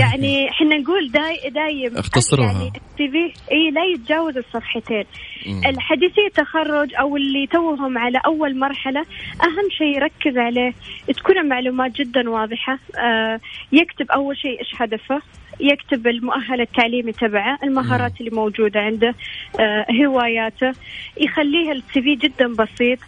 يعني 0.00 0.50
إحنا 0.50 0.76
نقول 0.76 1.10
دايم 1.10 1.50
دايم. 1.50 1.96
اختصروها. 1.96 2.52
يعني 2.52 2.66
ال 2.68 3.08
CV 3.08 3.70
لا 3.70 3.84
يتجاوز 3.94 4.36
الصفحتين. 4.36 5.04
الحديثي 5.46 6.26
التخرج 6.26 6.94
أو 6.94 7.16
اللي 7.16 7.46
توهم 7.46 7.98
على 7.98 8.20
أول 8.26 8.58
مرحلة 8.58 9.00
أهم 9.42 9.70
شيء 9.78 9.96
يركز 9.96 10.38
عليه. 10.38 10.72
تكون 11.16 11.38
المعلومات 11.38 11.92
جدا 11.92 12.30
واضحة. 12.30 12.78
آه 12.98 13.40
يكتب 13.72 14.10
أول 14.10 14.36
شيء 14.36 14.58
إيش 14.58 14.82
هدفه. 14.82 15.22
يكتب 15.60 16.06
المؤهل 16.06 16.60
التعليمي 16.60 17.12
تبعه 17.12 17.58
المهارات 17.62 18.12
اللي 18.20 18.30
موجودة 18.30 18.80
عنده 18.80 19.14
آه 19.60 19.86
هواياته. 20.04 20.72
يخليه 21.20 21.72
ال 21.72 22.02
CV 22.02 22.14
جدا 22.14 22.46
بسيط. 22.48 22.98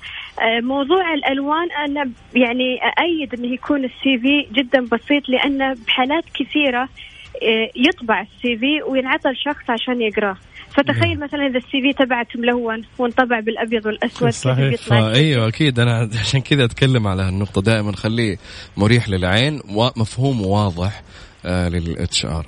موضوع 0.62 1.14
الألوان 1.14 1.68
أنا 1.72 2.10
يعني 2.34 2.78
أأيد 2.98 3.34
أنه 3.34 3.54
يكون 3.54 3.84
ال 3.84 4.18
CV 4.18 4.46
جدا 4.52 4.80
بسيط 4.80 5.28
لأنه 5.28 5.74
بحالات 5.86 6.24
كثيرة 6.34 6.82
آه 6.82 7.70
يطبع 7.76 8.20
ال 8.20 8.56
CV 8.56 8.82
وينعطى 8.82 9.30
الشخص 9.30 9.70
عشان 9.70 10.02
يقراه 10.02 10.36
فتخيل 10.70 11.20
مثلا 11.20 11.46
إذا 11.46 11.58
ال 11.58 11.80
CV 11.82 11.92
تبعك 12.04 12.36
ملون 12.36 12.84
وانطبع 12.98 13.40
بالأبيض 13.40 13.86
والأسود 13.86 14.30
صحيح 14.30 14.92
أيوه 14.92 15.48
أكيد. 15.48 15.80
أنا 15.80 16.10
عشان 16.20 16.40
كذا 16.40 16.64
أتكلم 16.64 17.06
على 17.06 17.22
هالنقطة. 17.22 17.62
دائما 17.62 17.92
خليه 17.92 18.36
مريح 18.76 19.08
للعين 19.08 19.60
ومفهوم 19.70 20.46
واضح 20.46 21.02
آه 21.44 21.68
لل 21.68 22.26
HR 22.26 22.46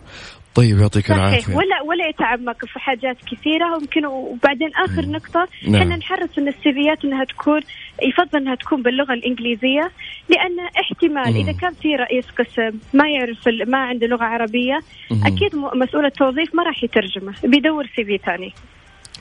طيب 0.54 0.78
يعطيك 0.78 1.10
العافية 1.10 1.54
ولا 1.54 1.82
ولا 1.82 2.08
يتعمق 2.08 2.64
في 2.64 2.78
حاجات 2.78 3.16
كثيرة 3.16 3.78
ممكن 3.80 4.06
وبعدين 4.06 4.70
آخر 4.84 5.06
مم. 5.06 5.12
نقطة 5.12 5.48
نعم. 5.68 5.82
إحنا 5.82 5.96
نحرص 5.96 6.38
إن 6.38 6.48
السيفيات 6.48 7.04
إنها 7.04 7.24
تكون 7.24 7.60
يفضل 8.02 8.38
إنها 8.38 8.54
تكون 8.54 8.82
باللغة 8.82 9.12
الإنجليزية 9.12 9.90
لأن 10.28 10.56
احتمال 10.80 11.34
مم. 11.34 11.40
إذا 11.40 11.52
كان 11.52 11.72
في 11.74 11.88
رئيس 11.88 12.24
قسم 12.26 12.78
ما 12.94 13.04
يعرف 13.08 13.68
ما 13.68 13.78
عنده 13.78 14.06
لغة 14.06 14.24
عربية 14.24 14.80
مم. 15.10 15.26
أكيد 15.26 15.54
مسؤول 15.74 16.06
التوظيف 16.06 16.54
ما 16.54 16.62
راح 16.62 16.84
يترجمه 16.84 17.34
بيدور 17.44 17.86
CV 17.96 18.18
ثاني 18.18 18.52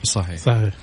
صحيح 0.02 0.36
صحيح 0.36 0.74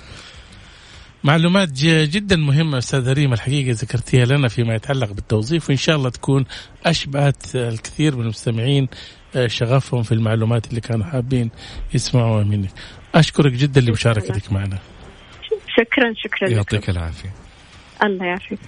معلومات 1.24 1.70
جدا 1.84 2.36
مهمة 2.36 2.78
أستاذ 2.78 3.14
ريم 3.14 3.34
الحقيقة 3.34 3.72
ذكرتيها 3.72 4.26
لنا 4.26 4.48
فيما 4.48 4.76
يتعلق 4.76 5.12
بالتوظيف 5.12 5.70
وإن 5.70 5.78
شاء 5.78 5.96
الله 5.96 6.10
تكون 6.10 6.46
أشبعت 6.86 7.56
الكثير 7.56 8.16
من 8.16 8.22
المستمعين 8.22 8.88
شغفهم 9.48 10.04
في 10.04 10.12
المعلومات 10.12 10.70
اللي 10.70 10.82
كانوا 10.82 11.06
حابين 11.06 11.50
يسمعوها 11.94 12.44
منك. 12.44 12.70
أشكرك 13.16 13.52
جدا 13.52 13.82
لمشاركتك 13.82 14.52
معنا. 14.52 14.78
شكرا 15.78 16.14
شكرا. 16.16 16.50
يعطيك 16.50 16.90
العافية. 16.90 17.34
الله 18.04 18.26
يعافيك. 18.26 18.60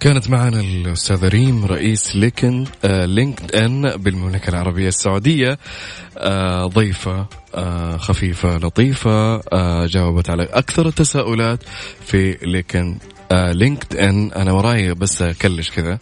كانت 0.00 0.30
معنا 0.30 0.60
الأستاذة 0.60 1.28
ريم 1.28 1.64
رئيس 1.64 2.16
Linked 2.16 2.68
آه 2.84 3.04
LinkedIn 3.04 3.96
بالمملكة 3.96 4.50
العربية 4.50 4.88
السعودية. 4.88 5.58
آه 6.18 6.66
ضيفة 6.66 7.26
آه 7.54 7.96
خفيفة 7.96 8.56
لطيفة 8.58 9.36
آه 9.52 9.86
جاوبت 9.86 10.30
على 10.30 10.42
أكثر 10.42 10.86
التساؤلات 10.88 11.62
في 12.06 12.38
Linked 12.42 12.98
آه 13.30 13.52
LinkedIn. 13.52 14.32
أنا 14.32 14.52
وراي 14.52 14.94
بس 14.94 15.22
أكلش 15.22 15.70
كذا. 15.70 15.98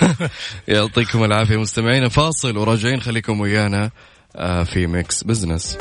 يعطيكم 0.68 1.24
العافية 1.24 1.56
مستمعينا 1.56 2.08
فاصل 2.08 2.56
وراجعين. 2.58 3.00
خليكم 3.00 3.40
ويانا 3.40 3.90
آه 4.36 4.62
في 4.62 4.86
Mix 4.86 5.24
Business. 5.24 5.78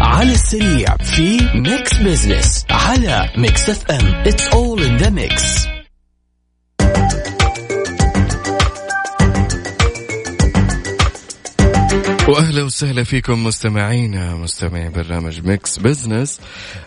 على 0.00 0.32
السريع 0.32 0.96
في 0.96 1.38
Mix 1.54 1.96
Business 1.96 2.66
على 2.70 3.30
Mix 3.36 3.70
FM. 3.70 4.06
It's 4.26 4.46
all 4.46 4.82
in 4.82 4.96
the 4.96 5.10
mix 5.10 5.73
واهلا 12.28 12.62
وسهلا 12.62 13.04
فيكم 13.04 13.44
مستمعينا 13.44 14.34
مستمعي 14.34 14.88
برنامج 14.88 15.46
Mix 15.46 15.78
Business 15.78 16.40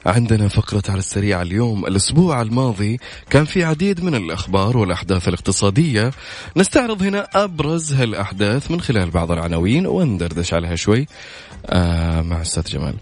عندنا 0.05 0.47
فقرة 0.47 0.83
على 0.89 0.99
السريع 0.99 1.41
اليوم. 1.41 1.85
الأسبوع 1.85 2.41
الماضي 2.41 2.99
كان 3.29 3.45
في 3.45 3.63
عديد 3.63 4.03
من 4.03 4.15
الأخبار 4.15 4.77
والأحداث 4.77 5.27
الاقتصادية. 5.27 6.11
نستعرض 6.57 7.03
هنا 7.03 7.27
أبرز 7.35 7.93
هالأحداث 7.93 8.71
من 8.71 8.81
خلال 8.81 9.09
بعض 9.09 9.31
العناوين 9.31 9.87
وندردش 9.87 10.53
عليها 10.53 10.75
شوي. 10.75 11.07
آه 11.65 12.21
مع 12.21 12.41
أستاذ 12.41 12.63
جمال. 12.63 12.95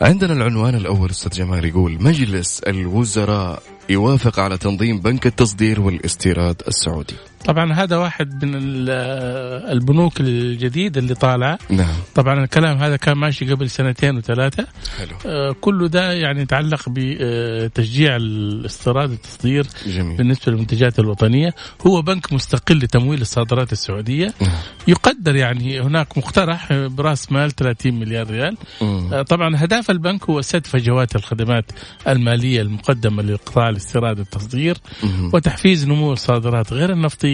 عندنا 0.00 0.32
العنوان 0.32 0.74
الأول 0.74 1.10
أستاذ 1.10 1.30
جمال 1.30 1.64
يقول 1.64 2.02
مجلس 2.02 2.60
الوزراء 2.60 3.62
يوافق 3.88 4.40
على 4.40 4.58
تنظيم 4.58 5.00
بنك 5.00 5.26
التصدير 5.26 5.80
والإستيراد 5.80 6.62
السعودي. 6.68 7.16
طبعا 7.44 7.72
هذا 7.72 7.96
واحد 7.96 8.44
من 8.44 8.52
البنوك 9.72 10.20
الجديدة 10.20 11.00
اللي 11.00 11.14
طالعة 11.14 11.58
نعم. 11.70 11.94
طبعا 12.14 12.44
الكلام 12.44 12.78
هذا 12.78 12.96
كان 12.96 13.16
ماشي 13.18 13.52
قبل 13.52 13.70
سنتين 13.70 14.16
وثلاثة. 14.16 14.66
حلو. 14.98 15.16
آه، 15.26 15.54
كله 15.60 15.88
ده 15.88 16.12
يعني 16.12 16.42
يتعلق 16.42 16.82
بتشجيع 16.88 18.16
الاستيراد 18.16 19.10
والتصدير 19.10 19.66
جميل. 19.86 20.16
بالنسبة 20.16 20.52
للمنتجات 20.52 20.98
الوطنية. 20.98 21.54
هو 21.86 22.02
بنك 22.02 22.32
مستقل 22.32 22.76
لتمويل 22.78 23.20
الصادرات 23.20 23.72
السعودية. 23.72 24.34
نعم. 24.40 24.50
يقدر 24.88 25.36
يعني 25.36 25.80
هناك 25.80 26.18
مقترح 26.18 26.72
برأس 26.72 27.32
مال 27.32 27.50
30 27.50 27.94
مليار 27.94 28.30
ريال. 28.30 28.56
آه، 28.82 29.22
طبعا 29.22 29.64
هدف 29.64 29.90
البنك 29.90 30.24
هو 30.24 30.42
سد 30.42 30.66
فجوات 30.66 31.16
الخدمات 31.16 31.64
المالية 32.08 32.60
المقدمة 32.62 33.22
لقطاع 33.22 33.68
الاستيراد 33.68 34.18
والتصدير 34.18 34.76
مم. 35.02 35.30
وتحفيز 35.34 35.86
نمو 35.88 36.12
الصادرات 36.12 36.72
غير 36.72 36.92
النفطية. 36.92 37.29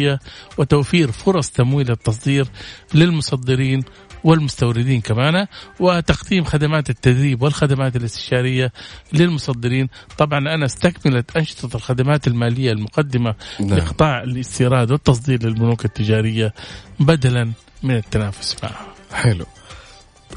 وتوفير 0.59 1.13
فرص 1.13 1.51
تمويل 1.51 1.91
التصدير 1.91 2.47
للمصدرين 2.95 3.85
والمستوردين 4.25 5.01
كمان 5.01 5.47
وتقديم 5.81 6.45
خدمات 6.45 6.91
التدريب 6.91 7.43
والخدمات 7.43 7.97
الاستشارية 7.97 8.73
للمصدرين. 9.13 9.89
طبعا 10.19 10.39
أنا 10.39 10.65
استكملت 10.65 11.37
أنشطة 11.37 11.77
الخدمات 11.77 12.27
المالية 12.27 12.73
المقدمة 12.73 13.35
نعم. 13.61 13.79
لقطاع 13.79 14.23
الاستيراد 14.23 14.91
والتصدير 14.91 15.43
للبنوك 15.43 15.85
التجارية 15.85 16.55
بدلا 17.01 17.53
من 17.83 17.97
التنافس 17.97 18.57
معها 18.63 18.87
حلو. 19.13 19.47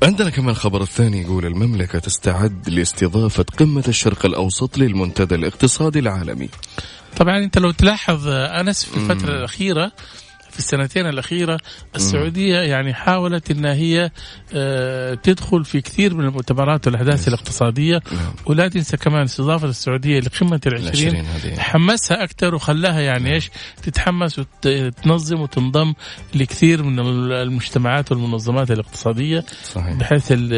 عندنا 0.03 0.29
كمان 0.29 0.49
الخبر 0.49 0.81
الثاني 0.81 1.21
يقول 1.21 1.45
المملكة 1.45 1.99
تستعد 1.99 2.69
لاستضافة 2.69 3.45
قمة 3.57 3.83
الشرق 3.87 4.25
الأوسط 4.25 4.77
للمنتدى 4.77 5.35
الاقتصادي 5.35 5.99
العالمي. 5.99 6.49
طبعا 7.17 7.37
انت 7.37 7.57
لو 7.57 7.71
تلاحظ 7.71 8.27
آه، 8.27 8.61
أنس 8.61 8.83
في 8.85 8.97
الفترة 8.97 9.31
الأخيرة 9.37 9.91
في 10.59 10.65
السنتين 10.65 11.07
الأخيرة 11.07 11.59
السعودية 11.95 12.55
يعني 12.57 12.93
حاولت 12.93 13.51
أنها 13.51 13.73
هي 13.73 14.11
آه، 14.53 15.13
تدخل 15.13 15.65
في 15.65 15.81
كثير 15.81 16.13
من 16.15 16.25
المؤتمرات 16.25 16.87
والأحداث 16.87 17.27
الاقتصادية. 17.27 18.01
نعم. 18.11 18.33
ولا 18.45 18.67
تنسى 18.67 18.97
كمان 18.97 19.21
استضافة 19.21 19.67
السعودية 19.67 20.19
لقمة 20.19 20.61
العشرين 20.67 21.25
حمسها 21.59 22.23
أكثر 22.23 22.55
وخلاها 22.55 22.99
يعني 23.01 23.33
إيش؟ 23.33 23.49
تتحمس 23.83 24.39
وتنظم 24.39 25.41
وتنضم 25.41 25.93
لكثير 26.35 26.83
من 26.83 26.99
المجتمعات 27.31 28.11
والمنظمات 28.11 28.71
الاقتصادية 28.71 29.45
صحيح. 29.73 29.93
بحيث 29.93 30.31
ال- 30.31 30.53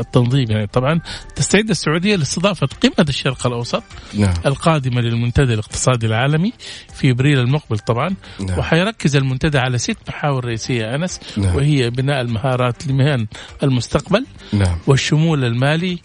التنظيم 0.00 0.50
يعني. 0.50 0.66
طبعا 0.66 1.00
تستعد 1.36 1.70
السعودية 1.70 2.16
لاستضافة 2.16 2.66
قمة 2.82 3.06
الشرق 3.08 3.46
الأوسط 3.46 3.82
نعم. 4.14 4.34
القادمة 4.46 5.00
للمنتدى 5.00 5.54
الاقتصادي 5.54 6.06
العالمي 6.06 6.52
في 6.94 7.10
إبريل 7.10 7.38
المقبل 7.38 7.78
طبعا. 7.78 8.14
نعم. 8.40 8.58
وحيركز 8.58 9.16
المنتدى 9.22 9.58
على 9.58 9.78
ست 9.78 9.96
محاور 10.08 10.44
رئيسية 10.44 10.94
أنس 10.94 11.20
نعم. 11.36 11.56
وهي 11.56 11.90
بناء 11.90 12.20
المهارات 12.20 12.86
لمهن 12.86 13.26
المستقبل 13.62 14.26
نعم 14.52 14.78
والشمول 14.86 15.44
المالي 15.44 15.98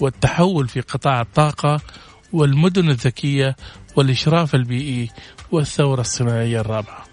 والتحول 0.00 0.68
في 0.68 0.80
قطاع 0.80 1.20
الطاقة 1.20 1.80
والمدن 2.32 2.88
الذكية 2.90 3.56
والإشراف 3.96 4.54
البيئي 4.54 5.10
والثورة 5.52 6.00
الصناعية 6.00 6.60
الرابعة. 6.60 7.04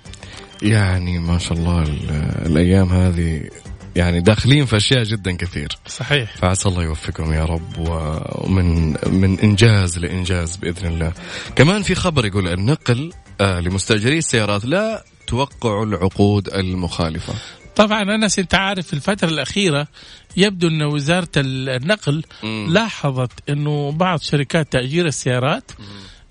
يعني 0.62 1.20
ما 1.20 1.38
شاء 1.38 1.54
الله 1.58 1.82
ال- 1.84 2.10
الأيام 2.46 2.90
هذه 2.90 3.50
يعني 3.96 4.22
داخلين 4.22 4.66
في 4.66 4.78
أشياء 4.78 5.04
جدا 5.04 5.32
كثير 5.36 5.68
صحيح 5.88 6.38
فعسى 6.38 6.70
الله 6.70 6.84
يوفقهم 6.84 7.34
يا 7.34 7.46
رب 7.46 7.78
ومن 7.78 8.90
من 9.20 9.40
إنجاز 9.40 10.00
لإنجاز 10.00 10.56
بإذن 10.56 10.88
الله. 10.88 11.14
كمان 11.56 11.82
في 11.82 11.96
خبر 11.96 12.26
يقول 12.26 12.48
النقل 12.48 13.12
آه 13.42 13.60
لمستأجري 13.60 14.18
السيارات 14.18 14.66
لا 14.66 15.04
توقعوا 15.30 15.86
العقود 15.86 16.48
المخالفة. 16.48 17.34
طبعا 17.76 18.16
انس 18.16 18.40
انت 18.40 18.56
عارف 18.56 18.88
في 18.88 18.94
الفترة 18.94 19.30
الأخيرة 19.30 19.88
يبدو 20.38 20.68
أن 20.68 20.82
وزارة 20.82 21.28
النقل 21.38 22.24
مم. 22.44 22.68
لاحظت 22.70 23.32
انه 23.50 23.92
بعض 23.92 24.20
شركات 24.22 24.72
تأجير 24.72 25.06
السيارات 25.06 25.72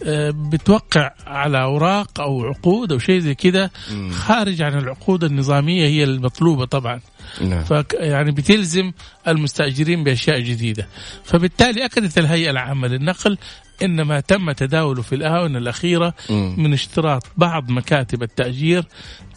آه، 0.06 0.30
بتوقع 0.30 1.11
على 1.26 1.62
أوراق 1.62 2.20
أو 2.20 2.44
عقود 2.44 2.92
أو 2.92 2.98
شيء 2.98 3.18
زي 3.20 3.34
كده. 3.34 3.70
خارج 4.11 4.62
عن 4.62 4.78
العقود 4.78 5.24
النظامية 5.24 5.87
هي 5.87 6.04
المطلوبة 6.04 6.64
طبعا 6.64 7.00
نعم. 7.40 7.64
ف 7.64 7.84
يعني 7.94 8.30
بتلزم 8.30 8.92
المستأجرين 9.28 10.04
بأشياء 10.04 10.40
جديدة 10.40 10.88
فبالتالي 11.24 11.84
اكدت 11.84 12.18
الهيئة 12.18 12.50
العامة 12.50 12.88
للنقل 12.88 13.38
ان 13.82 14.02
ما 14.02 14.20
تم 14.20 14.52
تداوله 14.52 15.02
في 15.02 15.14
الآونة 15.14 15.58
الأخيرة 15.58 16.14
مم. 16.30 16.54
من 16.58 16.72
اشتراط 16.72 17.22
بعض 17.36 17.70
مكاتب 17.70 18.22
التأجير 18.22 18.84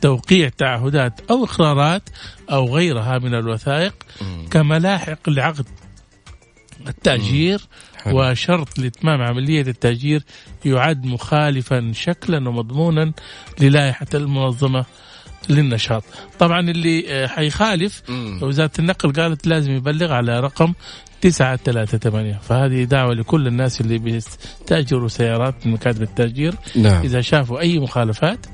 توقيع 0.01 0.49
تعهدات 0.49 1.21
أو 1.31 1.43
إقرارات 1.43 2.09
أو 2.51 2.75
غيرها 2.75 3.19
من 3.19 3.35
الوثائق 3.35 3.93
مم. 4.21 4.45
كملاحق 4.51 5.29
لعقد 5.29 5.65
التأجير 6.87 7.61
حلو. 8.03 8.21
وشرط 8.31 8.79
لإتمام 8.79 9.21
عملية 9.21 9.61
التأجير 9.61 10.23
يعد 10.65 11.05
مخالفا 11.05 11.91
شكلا 11.95 12.49
ومضمونا 12.49 13.11
للائحة 13.59 14.07
المنظمة 14.13 14.85
للنشاط 15.49 16.03
طبعا 16.39 16.59
اللي 16.59 17.05
آه، 17.09 17.27
حيخالف. 17.27 18.03
وزارة 18.41 18.71
النقل 18.79 19.13
قالت 19.13 19.47
لازم 19.47 19.71
يبلغ 19.71 20.11
على 20.13 20.39
رقم 20.39 20.73
تسعة 21.21 21.55
ثلاثة 21.55 21.97
ثمانية 21.97 22.39
فهذه 22.41 22.83
دعوة 22.83 23.13
لكل 23.13 23.47
الناس 23.47 23.81
اللي 23.81 23.97
بيستأجروا 23.97 25.07
سيارات 25.07 25.67
من 25.67 25.73
مكاتب 25.73 26.01
التأجير. 26.01 26.55
نعم. 26.75 27.03
إذا 27.03 27.21
شافوا 27.21 27.59
أي 27.59 27.79
مخالفات 27.79 28.45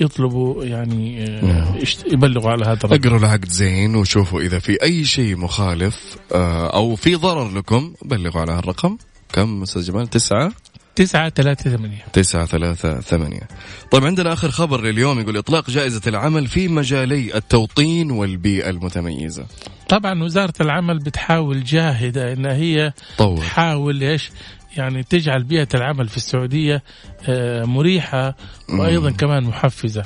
يطلبوا 0.00 0.64
يعني 0.64 1.24
آه، 1.24 1.44
نعم. 1.44 1.74
يبلغوا 2.12 2.50
على 2.50 2.64
هذا 2.64 2.78
الرقم. 2.84 2.94
اقروا 2.94 3.18
العقد 3.18 3.48
زين 3.48 3.96
وشوفوا 3.96 4.40
إذا 4.40 4.58
في 4.58 4.82
أي 4.82 5.04
شيء 5.04 5.36
مخالف 5.36 6.16
آه 6.32 6.76
أو 6.76 6.96
في 6.96 7.14
ضرر 7.14 7.50
لكم 7.50 7.94
بلغوا 8.04 8.40
على 8.40 8.58
الرقم. 8.58 8.96
كم 9.32 9.62
أستاذ 9.62 9.82
جمال؟ 9.82 10.08
تسعة 10.08 10.52
تسعة 11.00 11.28
ثلاثة 11.28 11.76
ثمانية. 11.76 12.04
تسعة 12.12 12.46
ثلاثة 12.46 13.00
ثمانية. 13.00 13.48
طيب 13.90 14.04
عندنا 14.04 14.32
آخر 14.32 14.50
خبر 14.50 14.80
لليوم 14.80 15.20
يقول 15.20 15.36
إطلاق 15.36 15.70
جائزة 15.70 16.00
العمل 16.06 16.46
في 16.46 16.68
مجالي 16.68 17.36
التوطين 17.36 18.10
والبيئة 18.10 18.70
المتميزة. 18.70 19.46
طبعا 19.88 20.22
وزارة 20.24 20.52
العمل 20.60 20.98
بتحاول 20.98 21.64
جاهدة 21.64 22.32
إن 22.32 22.46
هي 22.46 22.92
طور 23.18 23.36
تحاول 23.36 24.02
إيش؟ 24.02 24.30
يعني 24.76 25.02
تجعل 25.02 25.44
بيئة 25.44 25.68
العمل 25.74 26.08
في 26.08 26.16
السعودية 26.16 26.82
آه، 27.28 27.64
مريحة 27.64 28.36
وأيضا 28.68 29.10
مم. 29.10 29.16
كمان 29.16 29.44
محفزة. 29.44 30.04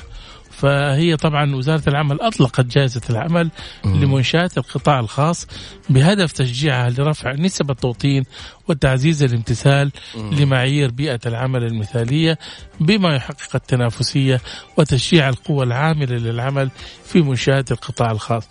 فهي 0.57 1.17
طبعا 1.17 1.55
وزارة 1.55 1.89
العمل 1.89 2.21
أطلقت 2.21 2.65
جائزة 2.65 3.01
العمل. 3.09 3.51
لمنشآت 3.85 4.57
القطاع 4.57 4.99
الخاص 4.99 5.47
بهدف 5.89 6.31
تشجيعها 6.31 6.89
لرفع 6.89 7.31
نسب 7.31 7.71
التوطين 7.71 8.23
وتعزيز 8.67 9.23
الامتثال 9.23 9.91
لمعايير 10.15 10.91
بيئة 10.91 11.19
العمل 11.25 11.63
المثالية 11.63 12.37
بما 12.79 13.15
يحقق 13.15 13.55
التنافسية 13.55 14.41
وتشجيع 14.77 15.29
القوى 15.29 15.65
العاملة 15.65 16.15
للعمل 16.15 16.69
في 17.05 17.21
منشآت 17.21 17.71
القطاع 17.71 18.11
الخاص 18.11 18.49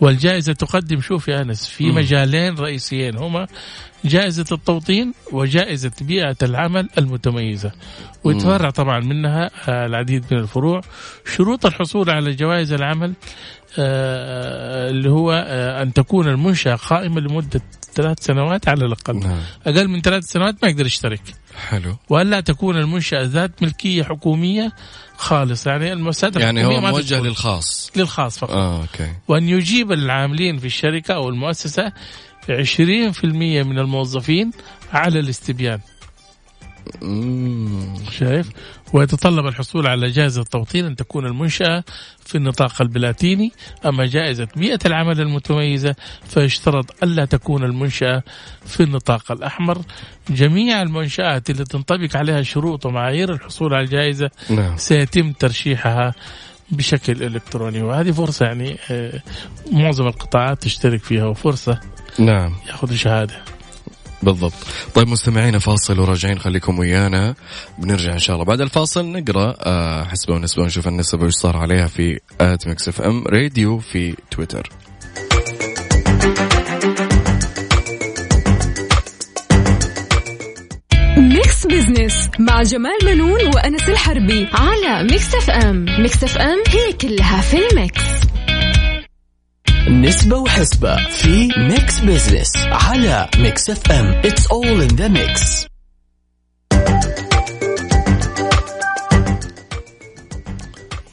والجائزة 0.00 0.52
تقدم 0.52 1.00
شوف 1.00 1.28
يا 1.28 1.42
أنس 1.42 1.66
في. 1.66 1.84
مجالين 1.92 2.54
رئيسيين 2.54 3.16
هما 3.16 3.46
جائزة 4.04 4.44
التوطين 4.52 5.14
وجائزة 5.32 5.92
بيئة 6.00 6.36
العمل 6.42 6.88
المتميزة. 6.98 7.72
ويتفرع 8.24 8.70
طبعا 8.70 9.00
منها 9.00 9.50
آه، 9.68 9.86
العديد 9.86 10.24
من 10.30 10.38
الفروع. 10.38 10.80
شروط 11.36 11.66
الحصول 11.66 12.10
على 12.10 12.32
جوائز 12.32 12.72
العمل 12.72 13.12
آه، 13.78 14.90
اللي 14.90 15.10
هو 15.10 15.32
آه، 15.46 15.82
أن 15.82 15.92
تكون 15.92 16.28
المنشأة 16.28 16.74
قائمة 16.74 17.20
لمدة 17.20 17.60
ثلاث 17.94 18.20
سنوات 18.20 18.68
على 18.68 18.84
الأقل. 18.84 19.18
نعم. 19.18 19.38
أقل 19.66 19.88
من 19.88 20.00
ثلاث 20.00 20.24
سنوات 20.24 20.54
ما 20.62 20.68
يقدر 20.68 20.86
يشترك. 20.86 21.22
حلو. 21.56 21.96
وألا 22.10 22.40
تكون 22.40 22.76
المنشأة 22.76 23.22
ذات 23.22 23.62
ملكية 23.62 24.02
حكومية 24.02 24.72
خالصة 25.16 25.70
يعني 25.70 25.92
المؤسسات 25.92 26.36
يعني 26.36 26.64
هو 26.64 26.80
موجه. 26.80 27.20
للخاص. 27.20 27.90
للخاص 27.96 28.38
فقط. 28.38 28.50
آه 28.50 28.80
أوكي. 28.80 29.12
وأن 29.28 29.48
يجيب 29.48 29.92
العاملين 29.92 30.58
في 30.58 30.66
الشركة 30.66 31.14
أو 31.14 31.28
المؤسسة 31.28 31.92
20% 32.48 33.24
من 33.64 33.78
الموظفين 33.78 34.50
على 34.92 35.20
الاستبيان. 35.20 35.80
شايف؟ 38.10 38.50
ويتطلب 38.92 39.46
الحصول 39.46 39.86
على 39.86 40.10
جائزة 40.10 40.42
توطين 40.42 40.84
أن 40.84 40.96
تكون 40.96 41.26
المنشأة 41.26 41.84
في 42.24 42.34
النطاق 42.34 42.82
البلاتيني. 42.82 43.52
أما 43.86 44.06
جائزة 44.06 44.48
بيئة 44.56 44.78
العمل 44.86 45.20
المتميزة 45.20 45.94
فيشترط 46.28 47.02
ألا 47.02 47.24
تكون 47.24 47.64
المنشأة 47.64 48.22
في 48.66 48.82
النطاق 48.82 49.32
الأحمر. 49.32 49.78
جميع 50.30 50.82
المنشآت 50.82 51.50
اللي 51.50 51.64
تنطبق 51.64 52.16
عليها 52.16 52.42
شروط 52.42 52.86
ومعايير 52.86 53.32
الحصول 53.32 53.74
على 53.74 53.84
الجائزة 53.84 54.30
نعم. 54.50 54.76
سيتم 54.76 55.32
ترشيحها 55.32 56.14
بشكل 56.70 57.22
إلكتروني. 57.22 57.82
وهذه 57.82 58.10
فرصة 58.10 58.46
يعني 58.46 58.76
آه، 58.90 59.22
معظم 59.72 60.06
القطاعات 60.06 60.62
تشترك 60.62 61.02
فيها 61.02 61.24
وفرصة 61.24 61.80
نعم. 62.18 62.54
يأخذ 62.66 62.94
شهادة. 62.94 63.53
بالضبط. 64.24 64.52
طيب 64.94 65.08
مستمعينا 65.08 65.58
فاصل 65.58 66.00
وراجعين 66.00 66.38
خليكم 66.38 66.78
ويانا. 66.78 67.34
بنرجع 67.78 68.12
إن 68.12 68.18
شاء 68.18 68.36
الله. 68.36 68.46
بعد 68.46 68.60
الفاصل 68.60 69.06
نقرأ 69.06 69.54
آه، 69.60 70.04
نسبة 70.04 70.34
وحسبة 70.34 70.62
ونشوف 70.62 70.88
النسبة 70.88 71.26
وش 71.26 71.32
صار 71.32 71.56
عليها 71.56 71.86
في 71.86 72.20
at 72.40 72.66
Mix 72.66 72.88
FM 72.88 73.24
Radio 73.26 73.78
في 73.78 74.14
تويتر. 74.30 74.68
Mix 81.16 81.66
Business 81.66 82.28
مع 82.38 82.62
جمال 82.62 82.98
بنون 83.04 83.46
وأنس 83.54 83.88
الحربي 83.88 84.48
على 84.52 85.02
Mix 85.10 85.34
FM. 85.34 85.84
Mix 85.98 86.24
FM 86.24 86.62
هي 86.68 86.92
كلها 86.92 87.40
في 87.40 87.56
ال 87.70 87.81
mix. 87.81 88.23
نسبة 90.04 90.36
وحسبة 90.36 90.96
في 90.96 91.48
Mix 91.56 92.00
Business 92.00 92.56
على 92.56 93.28
Mix 93.38 93.70
FM 93.70 94.06
It's 94.06 94.46
all 94.46 94.82
in 94.82 94.88
the 94.88 95.08
mix 95.08 95.66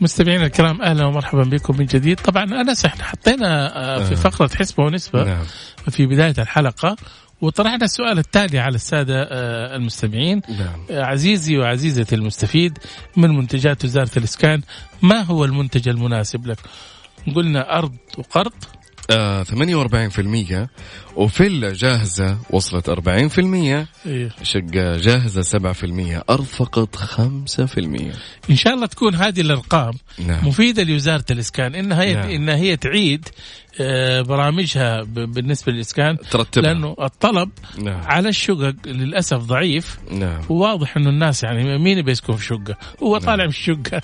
مستمعينا 0.01 0.45
الكرام 0.45 0.81
أهلا 0.81 1.05
ومرحبا 1.05 1.43
بكم 1.43 1.77
من 1.77 1.85
جديد. 1.85 2.19
طبعا 2.19 2.43
انس 2.43 2.85
إحنا 2.85 3.03
حطينا 3.03 3.75
آه، 3.75 4.03
في 4.03 4.11
آه. 4.11 4.15
فقرة 4.15 4.49
حسبة 4.55 4.83
ونسبة 4.83 5.23
نعم. 5.23 5.45
في 5.89 6.05
بداية 6.05 6.35
الحلقة 6.37 6.95
وطرحنا 7.41 7.85
السؤال 7.85 8.19
التالي 8.19 8.59
على 8.59 8.75
السادة 8.75 9.23
آه، 9.23 9.75
المستمعين. 9.75 10.41
نعم. 10.49 10.85
آه، 10.91 11.03
عزيزي 11.03 11.57
وعزيزتي 11.57 12.15
المستفيد 12.15 12.77
من 13.17 13.29
منتجات 13.29 13.85
وزارة 13.85 14.11
الإسكان 14.17 14.61
ما 15.01 15.21
هو 15.21 15.45
المنتج 15.45 15.89
المناسب 15.89 16.47
لك؟ 16.47 16.59
قلنا 17.35 17.77
أرض 17.77 17.95
وقرض 18.17 18.53
48% 19.11 20.71
وفيلا 21.15 21.73
جاهزة 21.73 22.37
وصلت 22.49 22.89
40% 22.89 22.99
إيه. 24.05 24.29
شقة 24.43 24.97
جاهزة 24.97 25.41
7% 25.41 26.23
أرض 26.29 26.43
فقط 26.43 26.95
5% 26.95 28.13
إن 28.49 28.55
شاء 28.55 28.73
الله 28.73 28.85
تكون 28.85 29.15
هذه 29.15 29.41
الأرقام 29.41 29.93
نعم. 30.27 30.47
مفيدة 30.47 30.83
لوزارة 30.83 31.25
الإسكان. 31.31 31.75
إنها 31.75 32.03
هي 32.03 32.13
نعم. 32.13 32.29
إنها 32.29 32.55
هي 32.55 32.77
تعيد 32.77 33.29
آه، 33.81 34.21
برامجها 34.21 35.01
ب- 35.03 35.13
بالنسبة 35.13 35.71
للإسكان 35.71 36.17
ترتبها. 36.31 36.63
لأنه 36.73 36.95
الطلب 37.01 37.49
نعم. 37.83 38.01
على 38.03 38.29
الشقق 38.29 38.73
للأسف 38.85 39.37
ضعيف. 39.37 39.97
نعم. 40.11 40.41
وواضح 40.49 40.97
إنه 40.97 41.09
الناس 41.09 41.43
يعني 41.43 41.77
مين 41.77 42.01
بيسكن 42.01 42.35
في 42.35 42.45
شقة؟ 42.45 42.77
هو 43.03 43.11
نعم. 43.17 43.25
طالع 43.25 43.43
من 43.43 43.49
الشقة. 43.49 44.01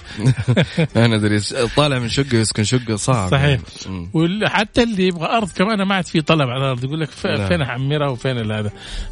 أنا 1.06 1.16
أدري 1.16 1.40
طالع 1.76 2.00
من 2.00 2.10
شقة 2.10 2.36
يسكن 2.38 2.64
شقة 2.64 2.96
صعب 2.96 3.32
صحيح. 3.32 3.60
يعني. 3.86 4.10
وحتى 4.14 4.84
اللي 4.84 5.08
يبغى 5.08 5.26
أرض 5.26 5.52
كمان 5.52 5.82
ما 5.84 5.96
عاد 5.96 6.06
في 6.06 6.22
طلب 6.22 6.50
على 6.50 6.58
الأرض. 6.64 6.86
يقول 7.02 7.40
لك. 7.40 7.48
فين 7.48 7.62
احمرها 7.62 8.08
وفين 8.08 8.52
هذا. 8.52 8.72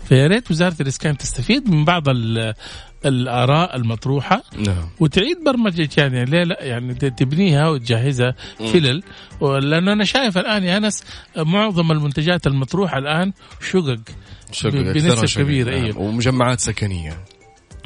فيا 0.10 0.28
ريت 0.28 0.52
وزارة 0.52 0.76
الإسكان 0.82 1.18
تستفيد 1.18 1.70
من 1.70 1.86
بعض 1.86 2.10
ال- 2.10 2.54
الآراء 3.06 3.76
المطروحة 3.76 4.44
نعم. 4.58 4.90
وتعيد 5.00 5.38
برمجة 5.46 5.90
يعني 5.98 6.26
ليه 6.26 6.44
لا؟ 6.44 6.64
يعني 6.64 6.94
تبنيها 6.94 7.70
وتجهزها 7.70 8.36
فلل 8.74 9.04
لأنه 9.42 9.94
أنا 9.94 10.04
شايف 10.04 10.38
الآن 10.38 10.64
يا 10.64 10.78
أنس 10.78 11.04
معظم 11.38 11.92
المنتجات 11.92 12.48
المطروحة 12.48 12.98
الآن 12.98 13.34
شقق 13.62 14.00
شقه 14.52 14.70
ب- 14.72 14.76
أكثرها 14.76 14.94
بنسبة 14.94 15.26
شقق، 15.26 15.42
كبيرة، 15.44 15.80
نعم. 15.80 15.98
ومجمعات 15.98 16.60
سكنية. 16.60 17.18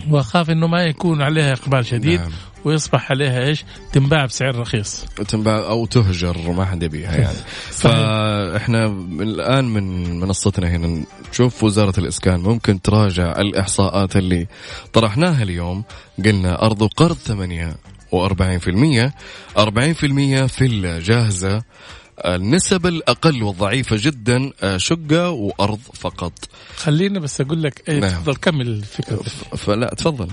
وأخاف 0.09 0.49
إنه 0.49 0.67
ما 0.67 0.83
يكون 0.83 1.21
عليها 1.21 1.53
إقبال 1.53 1.85
شديد 1.85 2.19
نعم. 2.19 2.31
ويصبح 2.65 3.11
عليها 3.11 3.43
إيش؟ 3.43 3.65
تنباع 3.91 4.25
بسعر 4.25 4.55
رخيص. 4.59 5.05
تنباع 5.27 5.57
أو 5.57 5.85
تهجر 5.85 6.51
ما 6.51 6.65
حد 6.65 6.83
يبيها 6.83 7.15
يعني 7.15 7.37
فإحنا 7.81 8.85
الآن 9.19 9.65
من 9.65 10.19
منصتنا 10.19 10.67
هنا 10.69 11.03
نشوف 11.29 11.63
وزارة 11.63 11.99
الإسكان 11.99 12.39
ممكن 12.39 12.81
تراجع 12.81 13.31
الإحصاءات 13.31 14.15
اللي 14.15 14.47
طرحناها 14.93 15.43
اليوم 15.43 15.83
قلنا 16.25 16.65
أرض 16.65 16.81
وقرض 16.81 17.15
8 17.15 17.75
و40% 18.15 19.11
40% 19.57 20.45
فيلا 20.45 20.99
جاهزه 20.99 21.61
النسب 22.25 22.85
الأقل 22.85 23.43
والضعيفة 23.43 23.95
جدا 23.99 24.51
آه، 24.63 24.77
شقة 24.77 25.29
وأرض 25.29 25.79
فقط. 25.93 26.33
خليني 26.75 27.19
بس 27.19 27.41
أقول 27.41 27.63
لك 27.63 27.89
إيه 27.89 27.99
نعم. 27.99 28.09
تفضل 28.11 28.35
كمل 28.35 28.67
الفكرة 28.67 29.17
فلا 29.57 29.93
تفضل. 29.97 30.27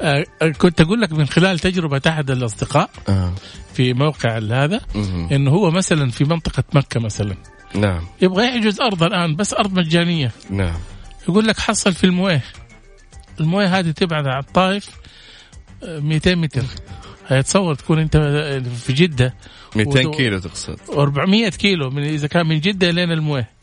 آه 0.00 0.24
آه، 0.42 0.48
كنت 0.48 0.80
أقول 0.80 1.00
لك 1.00 1.12
من 1.12 1.26
خلال 1.26 1.58
تجربة 1.58 2.02
أحد 2.06 2.30
الأصدقاء 2.30 2.90
آه. 3.08 3.34
في 3.74 3.92
موقع 3.92 4.38
هذا. 4.38 4.80
إنه 5.32 5.50
هو 5.50 5.70
مثلا 5.70 6.10
في 6.10 6.24
منطقة 6.24 6.64
مكة 6.72 7.00
مثلا. 7.00 7.36
نعم. 7.74 8.06
يبغى 8.22 8.46
يحجز 8.46 8.80
أرض 8.80 9.02
الآن 9.02 9.36
بس 9.36 9.54
أرض 9.54 9.78
مجانية. 9.78 10.32
نعم. 10.50 10.78
يقول 11.28 11.46
لك 11.46 11.58
حصل 11.58 11.92
في 11.92 12.04
المويه. 12.04 12.42
المويه 13.40 13.78
هذه 13.78 13.90
تبعد 13.90 14.26
عن 14.26 14.38
الطائف 14.38 14.90
آه، 15.82 15.98
200 15.98 16.34
متر. 16.34 16.64
هيتصور 17.28 17.74
تكون 17.74 17.98
انت 17.98 18.16
في 18.86 18.92
جدة. 18.92 19.34
200 19.76 19.90
ودو- 20.00 20.10
كيلو 20.10 20.38
تقصد. 20.38 20.76
400 20.96 21.48
كيلو 21.48 21.90
من 21.90 22.02
إذا 22.02 22.26
كان 22.26 22.46
من 22.46 22.60
جدة 22.60 22.90
لين 22.90 23.12
الموية. 23.12 23.54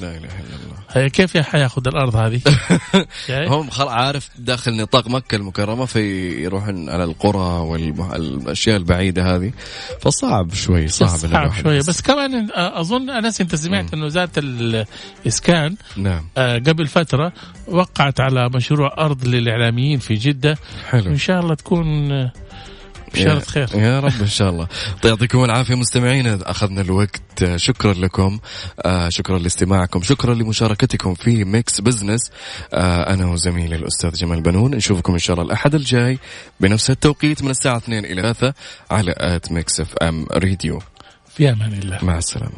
لا 0.00 0.08
إله 0.08 0.16
إلا 0.18 0.56
الله. 0.64 0.76
هي 0.90 1.10
كيف 1.10 1.36
حياخذ 1.36 1.88
الأرض 1.88 2.16
هذه؟ 2.16 2.40
هم 3.54 3.70
خل 3.70 3.88
عارف 3.88 4.28
داخل 4.38 4.76
نطاق 4.76 5.08
مكة 5.08 5.36
المكرمة 5.36 5.84
فيروحون 5.86 6.88
على 6.90 7.04
القرى 7.04 7.60
والاشياء 7.60 8.76
البعيدة 8.76 9.36
هذه. 9.36 9.52
فصعب 10.00 10.54
شوي 10.54 10.88
صعب 10.88 11.08
صعب 11.08 11.66
يس- 11.66 11.88
بس 11.88 12.00
كمان 12.02 12.48
أظن 12.54 13.10
أنس 13.10 13.40
أنت 13.40 13.54
سمعت 13.54 13.94
إنه 13.94 14.04
وزاره 14.04 14.30
الإسكان 14.38 15.76
نعم. 15.96 16.24
آه، 16.36 16.56
قبل 16.58 16.86
فترة 16.86 17.32
وقعت 17.68 18.20
على 18.20 18.48
مشروع 18.54 18.94
أرض 18.98 19.24
للإعلاميين 19.28 19.98
في 19.98 20.14
جدة. 20.14 20.58
حلو. 20.90 21.10
إن 21.10 21.16
شاء 21.18 21.40
الله 21.40 21.54
تكون 21.54 22.12
آه، 22.12 22.32
بشارة 23.14 23.40
خير. 23.40 23.68
يا 23.74 24.00
رب 24.00 24.20
إن 24.20 24.26
شاء 24.26 24.50
الله. 24.50 24.68
طيب 25.02 25.12
يعطيكم 25.12 25.44
العافية 25.44 25.74
مستمعينا. 25.74 26.38
أخذنا 26.42 26.80
الوقت. 26.80 27.42
آه، 27.42 27.56
شكرا 27.56 27.92
لكم. 27.92 28.38
آه، 28.84 29.08
شكرا 29.08 29.38
لاستماعكم. 29.38 30.02
شكرا 30.02 30.34
لمشاركتكم 30.34 31.14
في 31.14 31.44
Mix 31.44 31.80
Business 31.80 32.30
آه، 32.74 33.12
أنا 33.14 33.26
وزميلي 33.26 33.76
الأستاذ 33.76 34.10
جمال 34.10 34.40
بنون. 34.40 34.74
نشوفكم 34.74 35.12
إن 35.12 35.18
شاء 35.18 35.34
الله 35.36 35.46
الأحد 35.46 35.74
الجاي 35.74 36.18
بنفس 36.60 36.90
التوقيت 36.90 37.42
من 37.42 37.50
الساعة 37.50 37.76
2 37.76 38.04
إلى 38.04 38.22
3 38.22 38.54
على 38.90 39.14
at 39.16 39.52
Mix 39.52 39.80
FM 39.80 40.26
Radio 40.32 40.82
في 41.36 41.50
أمان 41.50 41.72
الله. 41.72 41.98
مع 42.02 42.18
السلامة. 42.18 42.52